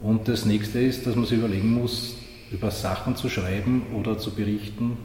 Und 0.00 0.28
das 0.28 0.44
nächste 0.44 0.80
ist, 0.80 1.06
dass 1.06 1.16
man 1.16 1.24
sich 1.24 1.38
überlegen 1.38 1.72
muss, 1.72 2.16
über 2.50 2.70
Sachen 2.70 3.16
zu 3.16 3.28
schreiben 3.28 3.86
oder 3.94 4.18
zu 4.18 4.30
berichten, 4.30 4.96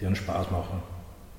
die 0.00 0.06
einen 0.06 0.16
Spaß 0.16 0.50
machen. 0.50 0.82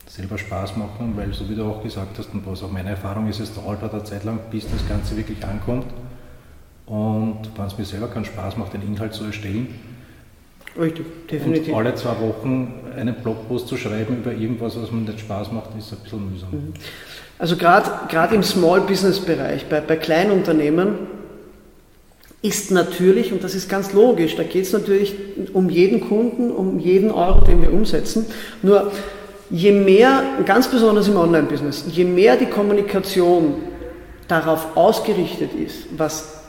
Selber 0.07 0.37
Spaß 0.37 0.75
machen, 0.77 1.13
weil 1.15 1.33
so 1.33 1.49
wie 1.49 1.55
du 1.55 1.63
auch 1.63 1.81
gesagt 1.81 2.17
hast, 2.17 2.33
und 2.33 2.45
was 2.45 2.63
auch 2.63 2.71
meine 2.71 2.89
Erfahrung 2.89 3.27
ist, 3.29 3.39
es 3.39 3.53
dauert 3.53 3.81
halt 3.81 3.93
eine 3.93 4.03
Zeit 4.03 4.23
lang, 4.25 4.39
bis 4.51 4.69
das 4.69 4.87
Ganze 4.87 5.15
wirklich 5.15 5.43
ankommt. 5.45 5.85
Und 6.85 7.49
wenn 7.55 7.65
es 7.65 7.77
mir 7.77 7.85
selber 7.85 8.07
keinen 8.07 8.25
Spaß 8.25 8.57
macht, 8.57 8.73
den 8.73 8.81
Inhalt 8.81 9.13
zu 9.13 9.23
erstellen, 9.23 9.67
Richtig, 10.79 11.05
definitiv. 11.29 11.69
Und 11.69 11.79
alle 11.79 11.95
zwei 11.95 12.15
Wochen 12.19 12.73
einen 12.95 13.15
Blogpost 13.15 13.67
zu 13.67 13.77
schreiben 13.77 14.17
über 14.17 14.31
irgendwas, 14.31 14.79
was 14.81 14.91
mir 14.91 15.01
nicht 15.01 15.19
Spaß 15.19 15.51
macht, 15.51 15.69
ist 15.77 15.91
ein 15.91 15.99
bisschen 15.99 16.31
mühsam. 16.31 16.49
Mhm. 16.51 16.73
Also 17.37 17.55
gerade 17.57 18.35
im 18.35 18.43
Small 18.43 18.81
Business 18.81 19.19
Bereich, 19.19 19.65
bei, 19.67 19.81
bei 19.81 19.95
Kleinunternehmen, 19.95 20.95
ist 22.41 22.71
natürlich, 22.71 23.31
und 23.31 23.43
das 23.43 23.55
ist 23.55 23.69
ganz 23.69 23.93
logisch, 23.93 24.35
da 24.35 24.43
geht 24.43 24.65
es 24.65 24.73
natürlich 24.73 25.15
um 25.53 25.69
jeden 25.69 26.01
Kunden, 26.01 26.51
um 26.51 26.77
jeden 26.79 27.09
Euro, 27.09 27.41
den 27.45 27.61
wir 27.61 27.71
umsetzen. 27.71 28.25
Nur 28.61 28.91
je 29.49 29.71
mehr, 29.71 30.23
ganz 30.45 30.67
besonders 30.67 31.07
im 31.07 31.15
Online-Business, 31.15 31.85
je 31.91 32.03
mehr 32.03 32.35
die 32.35 32.47
Kommunikation 32.47 33.55
darauf 34.27 34.75
ausgerichtet 34.75 35.51
ist, 35.53 35.87
was 35.97 36.41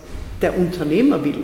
der 0.43 0.59
Unternehmer 0.59 1.25
will, 1.25 1.39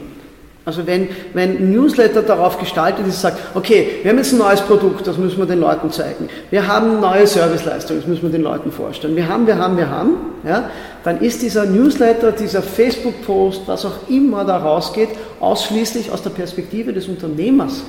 also 0.70 0.86
wenn, 0.86 1.08
wenn 1.34 1.56
ein 1.56 1.72
Newsletter 1.72 2.22
darauf 2.22 2.56
gestaltet 2.56 3.04
ist, 3.04 3.20
sagt, 3.20 3.56
okay, 3.56 3.98
wir 4.02 4.12
haben 4.12 4.18
jetzt 4.18 4.32
ein 4.32 4.38
neues 4.38 4.60
Produkt, 4.60 5.04
das 5.04 5.18
müssen 5.18 5.38
wir 5.38 5.46
den 5.46 5.58
Leuten 5.58 5.90
zeigen. 5.90 6.28
Wir 6.50 6.68
haben 6.68 7.00
neue 7.00 7.26
Serviceleistungen, 7.26 8.00
das 8.00 8.08
müssen 8.08 8.22
wir 8.22 8.30
den 8.30 8.42
Leuten 8.42 8.70
vorstellen. 8.70 9.16
Wir 9.16 9.28
haben, 9.28 9.48
wir 9.48 9.58
haben, 9.58 9.76
wir 9.76 9.90
haben. 9.90 10.14
Ja, 10.46 10.70
dann 11.02 11.20
ist 11.20 11.42
dieser 11.42 11.66
Newsletter, 11.66 12.30
dieser 12.30 12.62
Facebook-Post, 12.62 13.62
was 13.66 13.84
auch 13.84 14.08
immer 14.08 14.44
da 14.44 14.58
rausgeht, 14.58 15.08
ausschließlich 15.40 16.12
aus 16.12 16.22
der 16.22 16.30
Perspektive 16.30 16.92
des 16.92 17.08
Unternehmers 17.08 17.82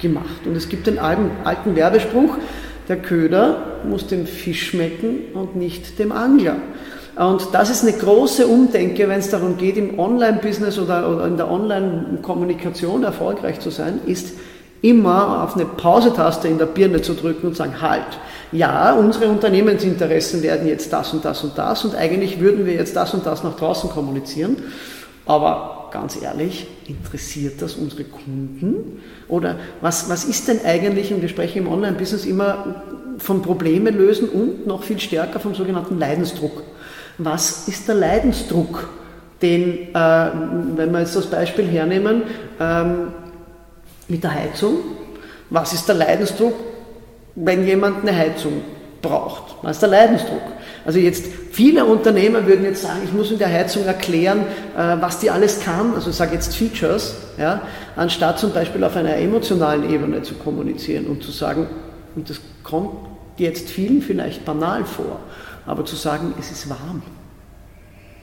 gemacht. 0.00 0.44
Und 0.44 0.56
es 0.56 0.68
gibt 0.68 0.88
den 0.88 0.98
alten, 0.98 1.30
alten 1.44 1.76
Werbespruch, 1.76 2.36
der 2.88 2.96
Köder 2.96 3.78
muss 3.88 4.08
dem 4.08 4.26
Fisch 4.26 4.70
schmecken 4.70 5.20
und 5.34 5.54
nicht 5.54 6.00
dem 6.00 6.10
Angler. 6.10 6.56
Und 7.18 7.48
das 7.52 7.68
ist 7.68 7.82
eine 7.82 7.94
große 7.94 8.46
Umdenke, 8.46 9.08
wenn 9.08 9.18
es 9.18 9.28
darum 9.28 9.56
geht, 9.56 9.76
im 9.76 9.98
Online-Business 9.98 10.78
oder, 10.78 11.10
oder 11.10 11.26
in 11.26 11.36
der 11.36 11.50
Online-Kommunikation 11.50 13.02
erfolgreich 13.02 13.58
zu 13.58 13.70
sein, 13.70 13.98
ist 14.06 14.34
immer 14.82 15.42
auf 15.42 15.56
eine 15.56 15.64
Pause-Taste 15.64 16.46
in 16.46 16.58
der 16.58 16.66
Birne 16.66 17.02
zu 17.02 17.14
drücken 17.14 17.48
und 17.48 17.56
sagen, 17.56 17.82
halt, 17.82 18.06
ja, 18.52 18.92
unsere 18.92 19.26
Unternehmensinteressen 19.28 20.44
werden 20.44 20.68
jetzt 20.68 20.92
das 20.92 21.12
und 21.12 21.24
das 21.24 21.42
und 21.42 21.58
das 21.58 21.84
und 21.84 21.96
eigentlich 21.96 22.38
würden 22.38 22.64
wir 22.66 22.74
jetzt 22.74 22.94
das 22.94 23.12
und 23.12 23.26
das 23.26 23.42
nach 23.42 23.56
draußen 23.56 23.90
kommunizieren, 23.90 24.56
aber 25.26 25.88
ganz 25.90 26.22
ehrlich, 26.22 26.68
interessiert 26.86 27.60
das 27.60 27.74
unsere 27.74 28.04
Kunden? 28.04 29.02
Oder 29.26 29.56
was, 29.80 30.08
was 30.08 30.24
ist 30.24 30.46
denn 30.46 30.60
eigentlich, 30.64 31.12
und 31.12 31.20
wir 31.20 31.28
sprechen 31.28 31.58
im 31.58 31.68
Online-Business 31.68 32.24
immer 32.24 32.76
von 33.18 33.42
Probleme 33.42 33.90
lösen 33.90 34.28
und 34.28 34.68
noch 34.68 34.84
viel 34.84 35.00
stärker 35.00 35.40
vom 35.40 35.56
sogenannten 35.56 35.98
Leidensdruck 35.98 36.62
was 37.18 37.68
ist 37.68 37.88
der 37.88 37.96
Leidensdruck, 37.96 38.88
den, 39.42 39.94
äh, 39.94 40.30
wenn 40.76 40.92
wir 40.92 41.00
jetzt 41.00 41.16
das 41.16 41.26
Beispiel 41.26 41.66
hernehmen, 41.66 42.22
ähm, 42.60 43.12
mit 44.08 44.22
der 44.22 44.34
Heizung, 44.34 44.78
was 45.50 45.72
ist 45.72 45.86
der 45.88 45.96
Leidensdruck, 45.96 46.54
wenn 47.34 47.66
jemand 47.66 48.02
eine 48.02 48.16
Heizung 48.16 48.62
braucht. 49.02 49.56
Das 49.62 49.72
ist 49.76 49.82
der 49.82 49.90
Leidensdruck. 49.90 50.42
Also 50.84 50.98
jetzt 50.98 51.24
viele 51.52 51.84
Unternehmer 51.84 52.46
würden 52.46 52.64
jetzt 52.64 52.82
sagen, 52.82 53.00
ich 53.04 53.12
muss 53.12 53.30
in 53.30 53.38
der 53.38 53.52
Heizung 53.52 53.84
erklären, 53.84 54.40
äh, 54.76 54.96
was 55.00 55.18
die 55.18 55.30
alles 55.30 55.60
kann, 55.60 55.94
also 55.94 56.10
ich 56.10 56.16
sage 56.16 56.34
jetzt 56.34 56.56
Features, 56.56 57.14
ja, 57.36 57.62
anstatt 57.96 58.38
zum 58.38 58.52
Beispiel 58.52 58.82
auf 58.84 58.96
einer 58.96 59.16
emotionalen 59.16 59.90
Ebene 59.90 60.22
zu 60.22 60.34
kommunizieren 60.34 61.06
und 61.06 61.22
zu 61.22 61.30
sagen, 61.30 61.66
und 62.16 62.30
das 62.30 62.40
kommt 62.62 62.90
jetzt 63.36 63.68
vielen 63.68 64.02
vielleicht 64.02 64.44
banal 64.44 64.84
vor, 64.84 65.20
aber 65.68 65.84
zu 65.84 65.96
sagen, 65.96 66.34
es 66.40 66.50
ist 66.50 66.70
warm. 66.70 67.02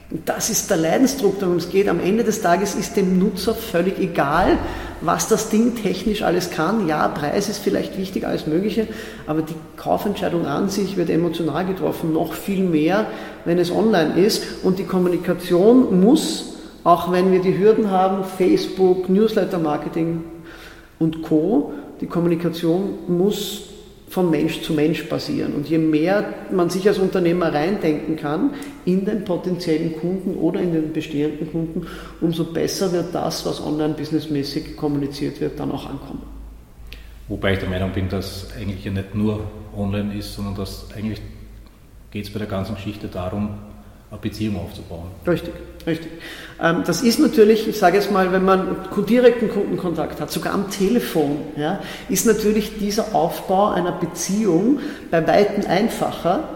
Und 0.10 0.28
das 0.28 0.50
ist 0.50 0.70
der 0.70 0.78
Leidensdruck, 0.78 1.40
darum 1.40 1.58
es 1.58 1.70
geht. 1.70 1.88
Am 1.88 2.00
Ende 2.00 2.24
des 2.24 2.42
Tages 2.42 2.76
ist 2.76 2.96
dem 2.96 3.20
Nutzer 3.20 3.54
völlig 3.54 4.00
egal, 4.00 4.58
was 5.02 5.28
das 5.28 5.50
Ding 5.50 5.76
technisch 5.76 6.24
alles 6.24 6.50
kann. 6.50 6.88
Ja, 6.88 7.08
Preis 7.08 7.48
ist 7.50 7.60
vielleicht 7.60 7.98
wichtig, 7.98 8.26
alles 8.26 8.48
Mögliche, 8.48 8.88
aber 9.28 9.42
die 9.42 9.56
Kaufentscheidung 9.78 10.46
an 10.46 10.70
sich 10.70 10.98
wird 10.98 11.10
emotional 11.10 11.66
getroffen, 11.66 12.14
noch 12.14 12.34
viel 12.34 12.64
mehr, 12.64 13.08
wenn 13.46 13.60
es 13.60 13.72
online 13.72 14.20
ist. 14.20 14.44
Und 14.64 14.80
die 14.80 14.86
Kommunikation 14.86 16.02
muss, 16.02 16.56
auch 16.84 17.12
wenn 17.12 17.32
wir 17.32 17.42
die 17.42 17.58
Hürden 17.58 17.92
haben, 17.92 18.24
Facebook, 18.24 19.08
Newsletter-Marketing 19.08 20.24
und 20.98 21.22
Co., 21.22 21.74
die 22.02 22.08
Kommunikation 22.08 22.96
muss 23.08 23.75
von 24.16 24.32
Mensch 24.32 24.62
zu 24.62 24.72
Mensch 24.72 25.04
passieren. 25.04 25.54
Und 25.54 25.68
je 25.68 25.78
mehr 25.78 26.24
man 26.50 26.70
sich 26.70 26.88
als 26.88 27.00
Unternehmer 27.00 27.54
reindenken 27.54 28.16
kann 28.16 28.52
in 28.86 29.04
den 29.04 29.26
potenziellen 29.26 30.00
Kunden 30.00 30.36
oder 30.36 30.62
in 30.62 30.72
den 30.72 30.94
bestehenden 30.94 31.52
Kunden, 31.52 31.86
umso 32.22 32.46
besser 32.46 32.94
wird 32.94 33.14
das, 33.14 33.46
was 33.46 33.62
online 33.62 33.94
businessmäßig 33.94 34.78
kommuniziert 34.78 35.42
wird, 35.42 35.60
dann 35.60 35.70
auch 35.70 35.90
ankommen. 35.90 36.22
Wobei 37.28 37.54
ich 37.54 37.60
der 37.60 37.68
Meinung 37.68 37.92
bin, 37.92 38.08
dass 38.08 38.48
eigentlich 38.58 38.86
ja 38.86 38.92
nicht 38.94 39.16
nur 39.16 39.42
online 39.76 40.18
ist, 40.18 40.34
sondern 40.34 40.56
dass 40.56 40.88
eigentlich 40.96 41.20
geht 42.12 42.24
es 42.24 42.32
bei 42.32 42.40
der 42.40 42.48
ganzen 42.48 42.76
Geschichte 42.76 43.10
darum, 43.10 43.50
eine 44.12 44.20
Beziehung 44.20 44.58
aufzubauen. 44.58 45.08
Richtig, 45.28 45.54
richtig. 45.86 46.12
Ähm, 46.62 46.84
das 46.86 47.02
ist 47.02 47.20
natürlich, 47.20 47.68
ich 47.68 47.78
sage 47.78 47.98
jetzt 47.98 48.12
mal, 48.12 48.32
wenn 48.32 48.46
man 48.46 48.78
direkten 49.08 49.50
Kundenkontakt 49.50 50.22
hat, 50.22 50.32
sogar 50.32 50.54
am 50.54 50.70
Telefon, 50.70 51.40
ja, 51.58 51.80
ist 52.10 52.26
natürlich 52.26 52.78
dieser 52.78 53.16
Aufbau 53.16 53.70
einer 53.70 53.92
Beziehung 53.92 54.80
bei 55.12 55.26
Weitem 55.28 55.66
einfacher, 55.68 56.56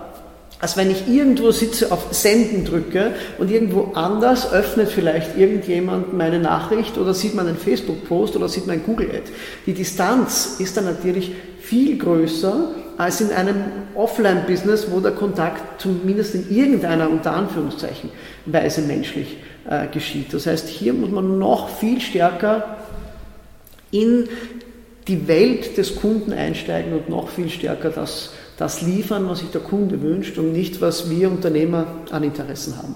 als 0.62 0.75
wenn 0.75 0.91
ich 0.91 1.08
irgendwo 1.08 1.51
sitze, 1.51 1.91
auf 1.91 2.08
Senden 2.12 2.65
drücke 2.65 3.13
und 3.38 3.50
irgendwo 3.50 3.94
anders 3.94 4.51
öffnet 4.51 4.89
vielleicht 4.89 5.38
irgendjemand 5.38 6.13
meine 6.13 6.39
Nachricht 6.39 6.98
oder 6.98 7.13
sieht 7.13 7.34
man 7.34 7.48
einen 7.48 7.58
Facebook-Post 7.58 8.36
oder 8.36 8.50
sieht 8.50 8.68
man 8.68 8.75
ein 8.77 8.84
Google-Ad. 8.86 9.24
Die 9.65 9.74
Distanz 9.74 10.58
ist 10.60 10.75
dann 10.75 10.84
natürlich 10.84 11.32
viel 11.62 11.98
größer 11.98 12.72
als 13.00 13.22
in 13.22 13.32
einem 13.32 13.63
Offline-Business, 13.96 14.91
wo 14.91 15.00
der 15.00 15.13
Kontakt 15.13 15.79
zumindest 15.79 16.36
in 16.36 16.53
irgendeiner 16.53 17.10
unter 17.10 17.34
Anführungszeichen 17.34 18.10
Weise 18.46 18.82
menschlich 18.82 19.38
äh, 19.70 19.88
geschieht. 19.88 20.34
Das 20.34 20.46
heißt, 20.46 20.68
hier 20.68 20.91
muss 20.94 21.10
man 21.10 21.39
noch 21.39 21.70
viel 21.70 22.01
stärker 22.01 22.75
in 23.89 24.27
die 25.08 25.29
Welt 25.29 25.77
des 25.77 25.96
Kunden 25.96 26.34
einsteigen 26.34 26.91
und 26.91 27.08
noch 27.08 27.29
viel 27.29 27.50
stärker 27.50 27.89
das, 27.89 28.34
das 28.58 28.82
liefern, 28.82 29.29
was 29.29 29.39
sich 29.39 29.50
der 29.50 29.62
Kunde 29.62 30.01
wünscht 30.01 30.38
und 30.38 30.51
nicht, 30.51 30.82
was 30.82 31.10
wir 31.10 31.32
Unternehmer 31.32 31.88
an 32.12 32.24
Interessen 32.24 32.77
haben. 32.77 32.96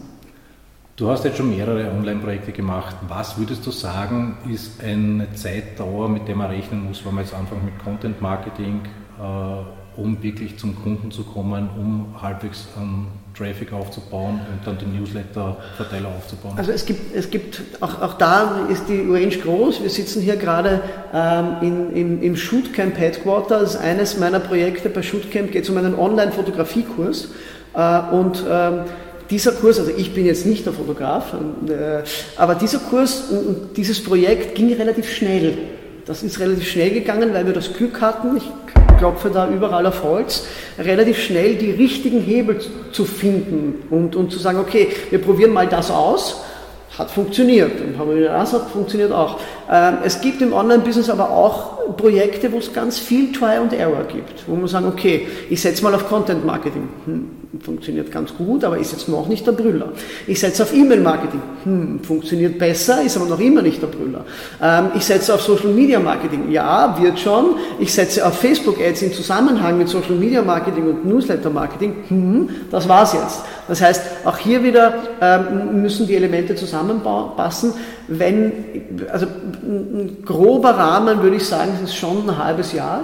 Du 0.98 1.10
hast 1.10 1.24
jetzt 1.24 1.38
schon 1.38 1.50
mehrere 1.50 1.90
Online-Projekte 1.92 2.52
gemacht. 2.52 2.98
Was 3.08 3.38
würdest 3.38 3.66
du 3.66 3.72
sagen, 3.72 4.38
ist 4.52 4.84
eine 4.84 5.34
Zeitdauer, 5.34 6.10
mit 6.10 6.28
der 6.28 6.36
man 6.36 6.52
rechnen 6.52 6.84
muss, 6.84 7.06
wenn 7.06 7.16
man 7.16 7.24
jetzt 7.24 7.34
anfängt 7.34 7.64
mit 7.64 7.80
Content 7.82 8.22
Marketing, 8.22 8.82
äh, 9.18 9.83
um 9.98 10.22
wirklich 10.22 10.58
zum 10.58 10.76
Kunden 10.82 11.12
zu 11.12 11.24
kommen, 11.24 11.70
um 11.78 12.22
halbwegs 12.22 12.68
an 12.78 13.08
Traffic 13.36 13.74
aufzubauen 13.74 14.40
und 14.52 14.66
dann 14.66 14.78
den 14.78 14.98
Newsletter-Verteiler 15.00 16.10
aufzubauen? 16.10 16.54
Also 16.58 16.72
es 16.72 16.86
gibt, 16.86 17.16
es 17.16 17.30
gibt 17.30 17.62
auch, 17.80 18.02
auch 18.02 18.14
da 18.16 18.68
ist 18.70 18.88
die 18.88 19.00
Range 19.00 19.36
groß. 19.36 19.82
Wir 19.82 19.90
sitzen 19.90 20.22
hier 20.22 20.36
gerade 20.36 20.82
ähm, 21.14 21.56
in, 21.62 21.96
im, 21.96 22.22
im 22.22 22.36
Shootcamp 22.36 22.98
Headquarter. 22.98 23.60
Das 23.60 23.76
ist 23.76 23.82
eines 23.82 24.18
meiner 24.18 24.40
Projekte 24.40 24.90
bei 24.90 25.02
Shootcamp, 25.02 25.52
geht 25.52 25.70
um 25.70 25.78
einen 25.78 25.96
Online-Fotografiekurs. 25.96 27.30
Äh, 27.74 28.00
und 28.12 28.44
ähm, 28.50 28.82
dieser 29.30 29.54
Kurs, 29.54 29.80
also 29.80 29.92
ich 29.96 30.14
bin 30.14 30.26
jetzt 30.26 30.46
nicht 30.46 30.66
der 30.66 30.74
Fotograf, 30.74 31.34
äh, 31.34 32.04
aber 32.38 32.56
dieser 32.56 32.80
Kurs 32.80 33.30
und 33.32 33.78
dieses 33.78 34.04
Projekt 34.04 34.56
ging 34.56 34.74
relativ 34.74 35.10
schnell. 35.10 35.58
Das 36.06 36.22
ist 36.22 36.40
relativ 36.40 36.68
schnell 36.68 36.92
gegangen, 36.92 37.34
weil 37.34 37.46
wir 37.46 37.54
das 37.54 37.74
Glück 37.74 38.02
hatten, 38.02 38.36
ich 38.38 38.44
klopfe 38.98 39.30
da 39.30 39.50
überall 39.50 39.86
auf 39.86 40.04
Holz, 40.04 40.46
relativ 40.78 41.20
schnell 41.22 41.56
die 41.56 41.72
richtigen 41.72 42.22
Hebel 42.22 42.60
zu 42.92 43.06
finden 43.06 43.84
und, 43.90 44.16
und 44.16 44.32
zu 44.32 44.40
sagen, 44.40 44.60
okay, 44.60 44.90
wir 45.10 45.20
probieren 45.20 45.52
mal 45.52 45.68
das 45.68 45.92
aus 45.92 46.44
hat 46.98 47.10
funktioniert. 47.10 47.82
Und 47.82 47.98
haben 47.98 48.10
wir 48.10 48.18
wieder 48.18 48.34
das 48.34 48.54
hat 48.54 48.70
funktioniert 48.70 49.12
auch. 49.12 49.40
Ähm, 49.72 49.98
es 50.04 50.22
gibt 50.22 50.42
im 50.42 50.54
Online-Business 50.54 51.10
aber 51.10 51.30
auch 51.30 51.74
Projekte, 51.98 52.52
wo 52.52 52.58
es 52.58 52.72
ganz 52.74 52.98
viel 52.98 53.32
Try 53.32 53.58
and 53.58 53.74
Error 53.74 54.04
gibt, 54.06 54.48
wo 54.48 54.56
man 54.56 54.68
sagen, 54.68 54.88
okay, 54.88 55.28
ich 55.50 55.62
setze 55.62 55.84
mal 55.84 55.94
auf 55.94 56.08
Content 56.08 56.46
Marketing. 56.46 56.88
Hm, 57.06 57.32
funktioniert 57.62 58.12
ganz 58.12 58.34
gut, 58.36 58.64
aber 58.64 58.78
ist 58.78 58.92
jetzt 58.92 59.08
noch 59.08 59.28
nicht 59.28 59.46
der 59.46 59.52
Brüller. 59.52 59.90
Ich 60.28 60.40
setze 60.40 60.64
auf 60.64 60.74
E-Mail-Marketing. 60.74 61.42
Hm, 61.64 62.00
funktioniert 62.04 62.58
besser, 62.58 63.04
ist 63.04 63.16
aber 63.18 63.28
noch 63.28 63.40
immer 63.40 63.62
nicht 63.62 63.82
der 63.82 63.88
Brüller. 63.88 64.26
Ähm, 64.62 64.92
ich 64.96 65.06
setze 65.06 65.34
auf 65.34 65.42
Social 65.42 65.70
Media 65.70 66.00
Marketing. 66.00 66.52
Ja, 66.52 66.98
wird 67.00 67.20
schon. 67.20 67.56
Ich 67.80 67.94
setze 67.94 68.26
auf 68.26 68.40
Facebook 68.40 68.80
Ads 68.82 69.02
im 69.04 69.14
Zusammenhang 69.14 69.78
mit 69.78 69.90
Social 69.90 70.16
Media 70.16 70.42
Marketing 70.42 70.88
und 70.88 71.06
Newsletter 71.06 71.50
Marketing. 71.50 71.96
Hm, 72.08 72.50
das 72.72 72.88
war's 72.88 73.14
jetzt. 73.14 73.42
Das 73.68 73.82
heißt, 73.82 74.02
auch 74.26 74.38
hier 74.38 74.64
wieder 74.64 74.94
ähm, 75.22 75.82
müssen 75.82 76.08
die 76.08 76.16
Elemente 76.16 76.56
zusammenpassen. 76.56 77.74
Wenn, 78.08 78.52
also 79.12 79.28
ein 79.62 80.24
grober 80.26 80.72
Rahmen 80.72 81.22
würde 81.22 81.38
ich 81.38 81.46
sagen, 81.46 81.72
ist 81.84 81.96
schon 81.96 82.30
ein 82.30 82.38
halbes 82.38 82.74
Jahr. 82.74 83.02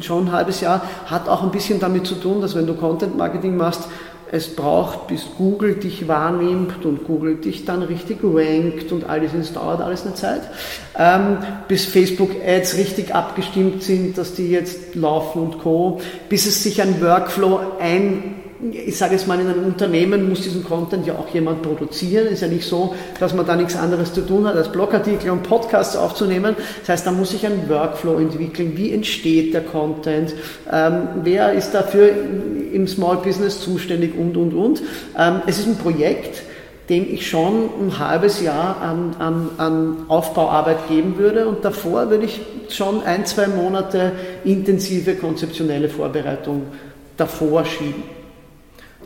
Schon 0.00 0.26
ein 0.26 0.32
halbes 0.32 0.60
Jahr 0.60 0.82
hat 1.06 1.28
auch 1.28 1.42
ein 1.42 1.50
bisschen 1.50 1.80
damit 1.80 2.06
zu 2.06 2.16
tun, 2.16 2.42
dass 2.42 2.54
wenn 2.54 2.66
du 2.66 2.74
Content 2.74 3.16
Marketing 3.16 3.56
machst, 3.56 3.88
es 4.30 4.54
braucht, 4.54 5.06
bis 5.06 5.24
Google 5.38 5.76
dich 5.76 6.06
wahrnimmt 6.06 6.84
und 6.84 7.06
Google 7.06 7.36
dich 7.36 7.64
dann 7.64 7.82
richtig 7.82 8.18
rankt 8.22 8.92
und 8.92 9.08
all 9.08 9.20
das 9.20 9.52
dauert 9.54 9.80
alles 9.80 10.04
eine 10.04 10.14
Zeit. 10.14 10.42
Ähm, 10.98 11.38
bis 11.66 11.86
Facebook 11.86 12.32
Ads 12.46 12.76
richtig 12.76 13.14
abgestimmt 13.14 13.82
sind, 13.82 14.18
dass 14.18 14.34
die 14.34 14.50
jetzt 14.50 14.94
laufen 14.94 15.40
und 15.40 15.58
Co. 15.60 16.00
Bis 16.28 16.46
es 16.46 16.62
sich 16.62 16.82
ein 16.82 17.00
Workflow 17.00 17.60
ein 17.80 18.34
ich 18.72 18.96
sage 18.96 19.14
es 19.14 19.26
mal, 19.26 19.38
in 19.38 19.46
einem 19.46 19.64
Unternehmen 19.64 20.28
muss 20.28 20.40
diesen 20.40 20.64
Content 20.64 21.06
ja 21.06 21.14
auch 21.14 21.32
jemand 21.32 21.62
produzieren. 21.62 22.26
Ist 22.26 22.42
ja 22.42 22.48
nicht 22.48 22.66
so, 22.66 22.94
dass 23.20 23.32
man 23.32 23.46
da 23.46 23.54
nichts 23.54 23.76
anderes 23.76 24.12
zu 24.12 24.22
tun 24.22 24.46
hat, 24.46 24.56
als 24.56 24.72
Blogartikel 24.72 25.30
und 25.30 25.44
Podcasts 25.44 25.96
aufzunehmen. 25.96 26.56
Das 26.80 26.88
heißt, 26.88 27.06
da 27.06 27.12
muss 27.12 27.30
sich 27.30 27.46
ein 27.46 27.68
Workflow 27.68 28.18
entwickeln. 28.18 28.72
Wie 28.76 28.92
entsteht 28.92 29.54
der 29.54 29.62
Content? 29.62 30.34
Ähm, 30.72 31.08
wer 31.22 31.52
ist 31.52 31.70
dafür 31.70 32.10
im 32.72 32.88
Small 32.88 33.18
Business 33.18 33.60
zuständig 33.60 34.18
und, 34.18 34.36
und, 34.36 34.52
und. 34.54 34.82
Ähm, 35.16 35.42
es 35.46 35.58
ist 35.58 35.68
ein 35.68 35.76
Projekt, 35.76 36.42
dem 36.88 37.06
ich 37.12 37.28
schon 37.28 37.70
ein 37.80 37.98
halbes 37.98 38.40
Jahr 38.40 38.80
an, 38.80 39.14
an, 39.18 39.50
an 39.58 39.96
Aufbauarbeit 40.08 40.88
geben 40.88 41.18
würde 41.18 41.46
und 41.46 41.64
davor 41.64 42.10
würde 42.10 42.24
ich 42.24 42.40
schon 42.70 43.02
ein, 43.02 43.24
zwei 43.26 43.46
Monate 43.46 44.12
intensive 44.44 45.14
konzeptionelle 45.14 45.88
Vorbereitung 45.88 46.62
davor 47.16 47.64
schieben. 47.64 48.17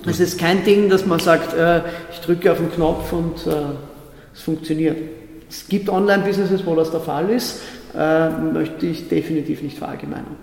Es 0.06 0.20
ist 0.20 0.38
kein 0.38 0.64
Ding, 0.64 0.88
dass 0.88 1.06
man 1.06 1.20
sagt, 1.20 1.54
äh, 1.54 1.82
ich 2.12 2.18
drücke 2.20 2.50
auf 2.50 2.58
den 2.58 2.72
Knopf 2.72 3.12
und 3.12 3.46
äh, 3.46 3.50
es 4.34 4.40
funktioniert. 4.40 4.96
Es 5.48 5.68
gibt 5.68 5.88
Online-Businesses, 5.88 6.66
wo 6.66 6.74
das 6.74 6.90
der 6.90 7.00
Fall 7.00 7.30
ist, 7.30 7.60
äh, 7.96 8.28
möchte 8.30 8.86
ich 8.86 9.08
definitiv 9.08 9.62
nicht 9.62 9.78
verallgemeinern. 9.78 10.36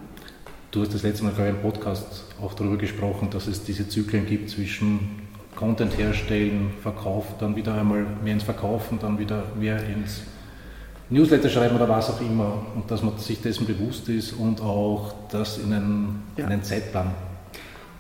Du 0.72 0.82
hast 0.82 0.93
das 0.93 1.04
letzte 1.04 1.24
Mal, 1.24 1.34
ich, 1.34 1.50
im 1.50 1.62
Podcast 1.62 2.26
auch 2.41 2.54
darüber 2.54 2.78
gesprochen, 2.78 3.30
dass 3.32 3.48
es 3.48 3.63
diese 3.63 3.89
Zyklen 3.89 4.28
gibt 4.28 4.50
zwischen 4.52 5.28
Content 5.56 5.98
herstellen, 5.98 6.72
Verkauf, 6.82 7.26
dann 7.39 7.56
wieder 7.56 7.74
einmal 7.74 8.06
mehr 8.24 8.34
ins 8.34 8.43
Verkaufen, 8.43 9.00
dann 9.02 9.19
wieder 9.19 9.43
mehr 9.60 9.84
ins 9.84 10.22
Newsletter 11.10 11.50
schreiben 11.50 11.76
oder 11.76 11.89
was 11.89 12.12
auch 12.12 12.22
immer 12.22 12.62
und 12.76 12.89
dass 12.89 13.02
man 13.02 13.17
sich 13.17 13.41
dessen 13.41 13.65
bewusst 13.65 14.08
ist 14.10 14.32
und 14.32 14.62
auch 14.62 15.12
das 15.32 15.58
in 15.58 15.74
einen, 15.74 16.24
ja. 16.38 16.45
einen 16.45 16.63
Zeitplan 16.63 17.12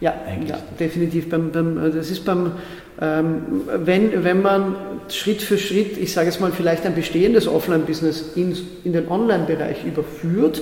ja, 0.01 0.13
ja 0.45 0.57
definitiv. 0.79 1.29
Beim, 1.29 1.51
beim, 1.51 1.77
äh, 1.77 1.91
das 1.91 2.09
ist 2.09 2.25
beim, 2.25 2.53
ähm, 3.01 3.63
wenn, 3.67 4.23
wenn 4.23 4.41
man 4.41 4.75
Schritt 5.09 5.41
für 5.41 5.57
Schritt, 5.57 5.97
ich 5.97 6.13
sage 6.13 6.27
jetzt 6.27 6.39
mal, 6.39 6.51
vielleicht 6.51 6.85
ein 6.85 6.95
bestehendes 6.95 7.47
Offline-Business 7.47 8.31
in, 8.35 8.55
in 8.83 8.93
den 8.93 9.07
Online-Bereich 9.09 9.85
überführt, 9.85 10.61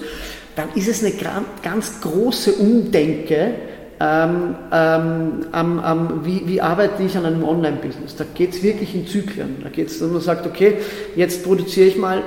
dann 0.56 0.70
ist 0.76 0.88
es 0.88 1.04
eine 1.04 1.14
ganz 1.62 2.02
große 2.02 2.54
Umdenke, 2.54 3.54
ähm, 4.00 4.56
ähm, 4.72 5.46
am, 5.52 6.26
wie, 6.26 6.44
wie, 6.46 6.62
arbeite 6.62 7.02
ich 7.02 7.18
an 7.18 7.26
einem 7.26 7.44
Online-Business. 7.44 8.16
Da 8.16 8.26
geht 8.32 8.52
es 8.54 8.62
wirklich 8.62 8.94
in 8.94 9.08
Zyklen. 9.08 9.58
Da 9.64 9.70
geht 9.70 9.88
es, 9.88 10.00
dass 10.00 10.10
man 10.10 10.22
sagt, 10.22 10.46
okay, 10.46 10.78
jetzt 11.16 11.44
produziere 11.44 11.88
ich 11.88 11.98
mal 11.98 12.24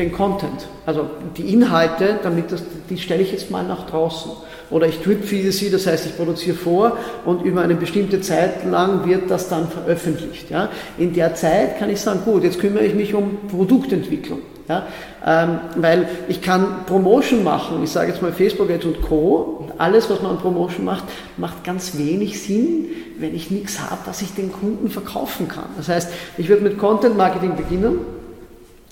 den 0.00 0.12
Content, 0.12 0.66
also 0.86 1.08
die 1.36 1.52
Inhalte, 1.52 2.18
damit 2.22 2.50
das, 2.50 2.62
die 2.88 2.98
stelle 2.98 3.22
ich 3.22 3.32
jetzt 3.32 3.50
mal 3.50 3.62
nach 3.62 3.86
draußen. 3.86 4.32
Oder 4.70 4.86
ich 4.86 5.02
drip 5.02 5.24
feede 5.24 5.50
sie, 5.50 5.68
das 5.68 5.86
heißt, 5.86 6.06
ich 6.06 6.16
produziere 6.16 6.56
vor 6.56 6.96
und 7.24 7.42
über 7.42 7.62
eine 7.62 7.74
bestimmte 7.74 8.20
Zeit 8.20 8.64
lang 8.64 9.04
wird 9.04 9.30
das 9.30 9.48
dann 9.48 9.68
veröffentlicht. 9.68 10.48
Ja. 10.48 10.68
In 10.96 11.12
der 11.12 11.34
Zeit 11.34 11.78
kann 11.78 11.90
ich 11.90 12.00
sagen, 12.00 12.20
gut, 12.24 12.44
jetzt 12.44 12.60
kümmere 12.60 12.84
ich 12.84 12.94
mich 12.94 13.14
um 13.14 13.48
Produktentwicklung. 13.48 14.38
Ja, 14.68 14.86
ähm, 15.26 15.58
weil 15.74 16.08
ich 16.28 16.40
kann 16.42 16.86
Promotion 16.86 17.42
machen, 17.42 17.82
ich 17.82 17.90
sage 17.90 18.12
jetzt 18.12 18.22
mal 18.22 18.32
Facebook 18.32 18.70
Ads 18.70 18.84
und 18.84 19.02
Co. 19.02 19.58
Und 19.58 19.80
alles, 19.80 20.08
was 20.08 20.22
man 20.22 20.30
an 20.32 20.38
Promotion 20.38 20.84
macht, 20.84 21.02
macht 21.36 21.64
ganz 21.64 21.98
wenig 21.98 22.40
Sinn, 22.40 22.86
wenn 23.18 23.34
ich 23.34 23.50
nichts 23.50 23.80
habe, 23.80 24.02
was 24.04 24.22
ich 24.22 24.32
den 24.32 24.52
Kunden 24.52 24.88
verkaufen 24.88 25.48
kann. 25.48 25.64
Das 25.76 25.88
heißt, 25.88 26.12
ich 26.38 26.48
würde 26.48 26.62
mit 26.62 26.78
Content 26.78 27.16
Marketing 27.16 27.56
beginnen, 27.56 27.98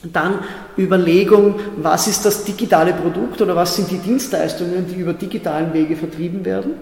dann 0.04 0.40
Überlegung, 0.76 1.56
was 1.76 2.06
ist 2.06 2.24
das 2.24 2.44
digitale 2.44 2.92
Produkt 2.92 3.42
oder 3.42 3.56
was 3.56 3.76
sind 3.76 3.90
die 3.90 3.98
Dienstleistungen, 3.98 4.86
die 4.86 5.00
über 5.00 5.12
digitalen 5.12 5.72
Wege 5.72 5.96
vertrieben 5.96 6.44
werden. 6.44 6.74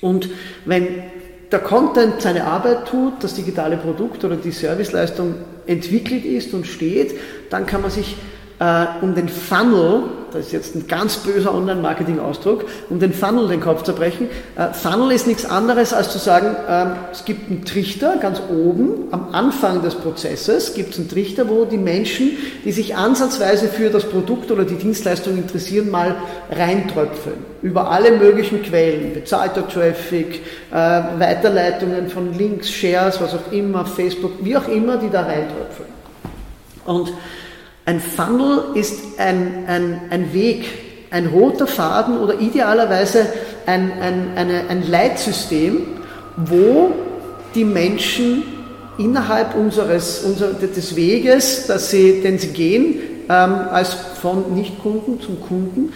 Und 0.00 0.30
wenn 0.64 0.86
der 1.52 1.58
Content 1.60 2.20
seine 2.20 2.44
Arbeit 2.44 2.86
tut, 2.88 3.22
das 3.22 3.34
digitale 3.34 3.76
Produkt 3.76 4.24
oder 4.24 4.36
die 4.36 4.50
Serviceleistung 4.50 5.34
entwickelt 5.66 6.24
ist 6.24 6.54
und 6.54 6.66
steht, 6.66 7.18
dann 7.50 7.66
kann 7.66 7.82
man 7.82 7.90
sich 7.90 8.16
äh, 8.58 8.86
um 9.02 9.14
den 9.14 9.28
Funnel, 9.28 10.04
das 10.34 10.46
ist 10.46 10.52
jetzt 10.52 10.74
ein 10.74 10.88
ganz 10.88 11.18
böser 11.18 11.54
Online-Marketing-Ausdruck, 11.54 12.64
um 12.90 12.98
den 12.98 13.12
Funnel 13.12 13.46
den 13.46 13.60
Kopf 13.60 13.84
zerbrechen. 13.84 14.28
Äh, 14.56 14.72
Funnel 14.72 15.12
ist 15.12 15.28
nichts 15.28 15.44
anderes 15.46 15.92
als 15.92 16.10
zu 16.10 16.18
sagen, 16.18 16.56
äh, 16.68 17.12
es 17.12 17.24
gibt 17.24 17.48
einen 17.48 17.64
Trichter 17.64 18.16
ganz 18.16 18.42
oben 18.50 19.12
am 19.12 19.28
Anfang 19.32 19.82
des 19.82 19.94
Prozesses, 19.94 20.74
gibt 20.74 20.94
es 20.94 20.98
einen 20.98 21.08
Trichter, 21.08 21.48
wo 21.48 21.64
die 21.64 21.78
Menschen, 21.78 22.32
die 22.64 22.72
sich 22.72 22.96
ansatzweise 22.96 23.68
für 23.68 23.90
das 23.90 24.04
Produkt 24.04 24.50
oder 24.50 24.64
die 24.64 24.74
Dienstleistung 24.74 25.38
interessieren, 25.38 25.88
mal 25.90 26.16
reintröpfeln. 26.50 27.36
Über 27.62 27.90
alle 27.92 28.18
möglichen 28.18 28.62
Quellen, 28.62 29.14
bezahlter 29.14 29.68
Traffic, 29.68 30.40
äh, 30.72 30.74
Weiterleitungen 30.74 32.08
von 32.08 32.36
Links, 32.36 32.70
Shares, 32.70 33.20
was 33.20 33.34
auch 33.34 33.52
immer, 33.52 33.86
Facebook, 33.86 34.32
wie 34.40 34.56
auch 34.56 34.66
immer, 34.66 34.96
die 34.96 35.10
da 35.10 35.22
reintröpfeln. 35.22 35.94
Und 36.86 37.12
ein 37.86 38.00
Funnel 38.00 38.64
ist 38.74 39.18
ein, 39.18 39.64
ein, 39.66 40.00
ein 40.10 40.32
Weg, 40.32 40.64
ein 41.10 41.26
roter 41.26 41.66
Faden 41.66 42.18
oder 42.18 42.40
idealerweise 42.40 43.26
ein, 43.66 43.92
ein, 44.00 44.32
eine, 44.36 44.68
ein 44.68 44.88
Leitsystem, 44.88 45.82
wo 46.36 46.92
die 47.54 47.64
Menschen 47.64 48.42
innerhalb 48.98 49.54
unseres, 49.54 50.24
unser, 50.24 50.52
des 50.54 50.96
Weges, 50.96 51.66
dass 51.66 51.90
sie, 51.90 52.20
den 52.22 52.38
sie 52.38 52.48
gehen, 52.48 52.96
ähm, 53.28 53.54
als 53.70 53.94
von 54.20 54.54
Nichtkunden 54.54 55.20
zum 55.20 55.40
Kunden, 55.40 55.92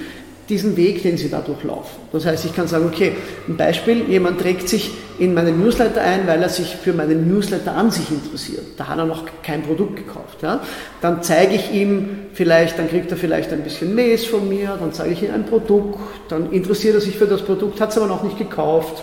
diesen 0.49 0.77
Weg, 0.77 1.03
den 1.03 1.19
sie 1.19 1.29
dadurch 1.29 1.63
laufen. 1.63 1.97
Das 2.13 2.25
heißt, 2.25 2.45
ich 2.47 2.55
kann 2.55 2.69
sagen, 2.69 2.87
okay, 2.87 3.13
ein 3.49 3.57
Beispiel, 3.57 4.09
jemand 4.09 4.41
trägt 4.41 4.69
sich 4.69 4.91
in 5.19 5.35
meinen 5.35 5.63
Newsletter 5.63 6.01
ein, 6.01 6.27
weil 6.27 6.43
er 6.43 6.49
sich 6.49 6.77
für 6.77 6.93
meinen 6.93 7.29
Newsletter 7.29 7.75
an 7.75 7.91
sich 7.91 8.11
interessiert. 8.11 8.65
Da 8.77 8.89
hat 8.89 8.99
er 8.99 9.05
noch 9.05 9.25
kein 9.43 9.63
Produkt 9.63 9.97
gekauft. 9.97 10.43
Ja? 10.43 10.61
Dann 11.01 11.23
zeige 11.23 11.55
ich 11.55 11.73
ihm 11.73 12.21
vielleicht, 12.33 12.79
dann 12.79 12.89
kriegt 12.89 13.11
er 13.11 13.17
vielleicht 13.17 13.53
ein 13.53 13.63
bisschen 13.63 13.95
Mails 13.95 14.25
von 14.25 14.49
mir, 14.49 14.77
dann 14.81 14.93
zeige 14.93 15.13
ich 15.13 15.23
ihm 15.23 15.35
ein 15.35 15.45
Produkt, 15.45 15.99
dann 16.29 16.51
interessiert 16.53 16.95
er 16.95 17.01
sich 17.01 17.17
für 17.17 17.27
das 17.27 17.43
Produkt, 17.43 17.81
hat 17.81 17.91
es 17.91 17.99
aber 17.99 18.07
noch 18.07 18.23
nicht 18.23 18.39
gekauft. 18.39 19.03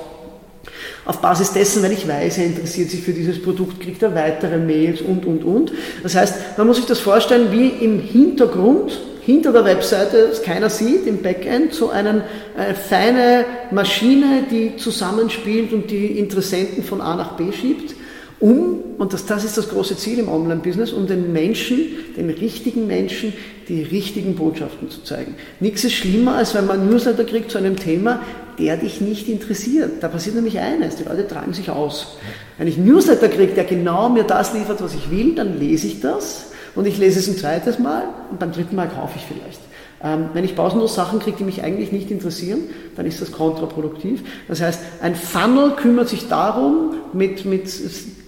Auf 1.05 1.21
Basis 1.21 1.53
dessen, 1.53 1.83
weil 1.83 1.91
ich 1.91 2.07
weiß, 2.07 2.39
er 2.39 2.45
interessiert 2.45 2.89
sich 2.89 3.01
für 3.01 3.13
dieses 3.13 3.39
Produkt, 3.39 3.79
kriegt 3.79 4.01
er 4.01 4.15
weitere 4.15 4.57
Mails 4.57 5.01
und, 5.01 5.25
und, 5.27 5.43
und. 5.43 5.71
Das 6.01 6.15
heißt, 6.15 6.57
man 6.57 6.65
muss 6.65 6.77
sich 6.77 6.87
das 6.87 6.99
vorstellen, 6.99 7.51
wie 7.51 7.67
im 7.67 7.99
Hintergrund 7.99 8.99
hinter 9.25 9.51
der 9.51 9.65
Webseite, 9.65 10.27
das 10.29 10.43
keiner 10.43 10.69
sieht, 10.69 11.07
im 11.07 11.23
Backend, 11.23 11.73
so 11.73 11.89
eine 11.89 12.23
äh, 12.57 12.75
feine 12.75 13.45
Maschine, 13.71 14.43
die 14.51 14.77
zusammenspielt 14.77 15.73
und 15.73 15.89
die 15.89 16.19
Interessenten 16.19 16.83
von 16.83 17.01
A 17.01 17.15
nach 17.15 17.35
B 17.35 17.51
schiebt, 17.51 17.95
um, 18.39 18.81
und 18.97 19.13
das, 19.13 19.25
das 19.25 19.43
ist 19.43 19.57
das 19.57 19.69
große 19.69 19.97
Ziel 19.97 20.19
im 20.19 20.29
Online-Business, 20.29 20.91
um 20.91 21.07
den 21.07 21.33
Menschen, 21.33 21.87
den 22.15 22.29
richtigen 22.29 22.85
Menschen, 22.85 23.33
die 23.67 23.81
richtigen 23.81 24.35
Botschaften 24.35 24.91
zu 24.91 25.01
zeigen. 25.03 25.35
Nichts 25.59 25.85
ist 25.85 25.93
schlimmer, 25.93 26.35
als 26.35 26.53
wenn 26.53 26.67
man 26.67 26.81
einen 26.81 26.89
Newsletter 26.89 27.23
kriegt 27.23 27.49
zu 27.49 27.57
einem 27.57 27.77
Thema, 27.77 28.21
der 28.59 28.77
dich 28.77 29.01
nicht 29.01 29.27
interessiert. 29.27 29.93
Da 30.01 30.09
passiert 30.09 30.35
nämlich 30.35 30.59
eines, 30.59 30.97
die 30.97 31.05
Leute 31.05 31.27
treiben 31.27 31.53
sich 31.53 31.71
aus. 31.71 32.17
Wenn 32.57 32.67
ich 32.67 32.77
einen 32.77 32.87
Newsletter 32.87 33.29
kriege, 33.29 33.53
der 33.53 33.63
genau 33.63 34.09
mir 34.09 34.23
das 34.23 34.53
liefert, 34.53 34.81
was 34.81 34.93
ich 34.93 35.09
will, 35.09 35.33
dann 35.33 35.59
lese 35.59 35.87
ich 35.87 36.01
das 36.01 36.51
und 36.75 36.85
ich 36.87 36.97
lese 36.97 37.19
es 37.19 37.27
ein 37.27 37.37
zweites 37.37 37.79
Mal 37.79 38.03
und 38.29 38.39
beim 38.39 38.51
dritten 38.51 38.75
Mal 38.75 38.87
kaufe 38.89 39.17
ich 39.17 39.23
vielleicht. 39.23 39.61
Ähm, 40.03 40.29
wenn 40.33 40.43
ich 40.43 40.55
pausenlos 40.55 40.93
Sachen 40.93 41.19
kriege, 41.19 41.37
die 41.37 41.43
mich 41.45 41.63
eigentlich 41.63 41.91
nicht 41.91 42.11
interessieren, 42.11 42.59
dann 42.95 43.05
ist 43.05 43.21
das 43.21 43.31
kontraproduktiv. 43.31 44.23
Das 44.47 44.61
heißt, 44.61 44.79
ein 45.01 45.15
Funnel 45.15 45.71
kümmert 45.71 46.09
sich 46.09 46.27
darum, 46.27 46.95
mit, 47.13 47.45
mit 47.45 47.69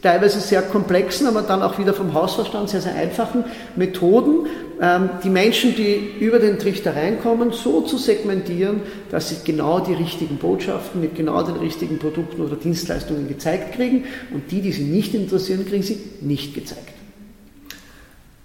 teilweise 0.01 0.39
sehr 0.39 0.61
komplexen, 0.61 1.27
aber 1.27 1.41
dann 1.41 1.61
auch 1.61 1.77
wieder 1.77 1.93
vom 1.93 2.13
Hausverstand 2.13 2.69
sehr, 2.69 2.81
sehr 2.81 2.95
einfachen 2.95 3.43
Methoden, 3.75 4.47
ähm, 4.81 5.09
die 5.23 5.29
Menschen, 5.29 5.75
die 5.75 6.13
über 6.19 6.39
den 6.39 6.57
Trichter 6.57 6.95
reinkommen, 6.95 7.51
so 7.51 7.81
zu 7.81 7.97
segmentieren, 7.97 8.81
dass 9.11 9.29
sie 9.29 9.37
genau 9.43 9.79
die 9.79 9.93
richtigen 9.93 10.37
Botschaften 10.37 11.01
mit 11.01 11.15
genau 11.15 11.43
den 11.43 11.57
richtigen 11.57 11.99
Produkten 11.99 12.41
oder 12.41 12.55
Dienstleistungen 12.55 13.27
gezeigt 13.27 13.75
kriegen 13.75 14.05
und 14.33 14.51
die, 14.51 14.61
die 14.61 14.71
sie 14.71 14.83
nicht 14.83 15.13
interessieren, 15.13 15.65
kriegen 15.67 15.83
sie 15.83 15.99
nicht 16.21 16.55
gezeigt. 16.55 16.96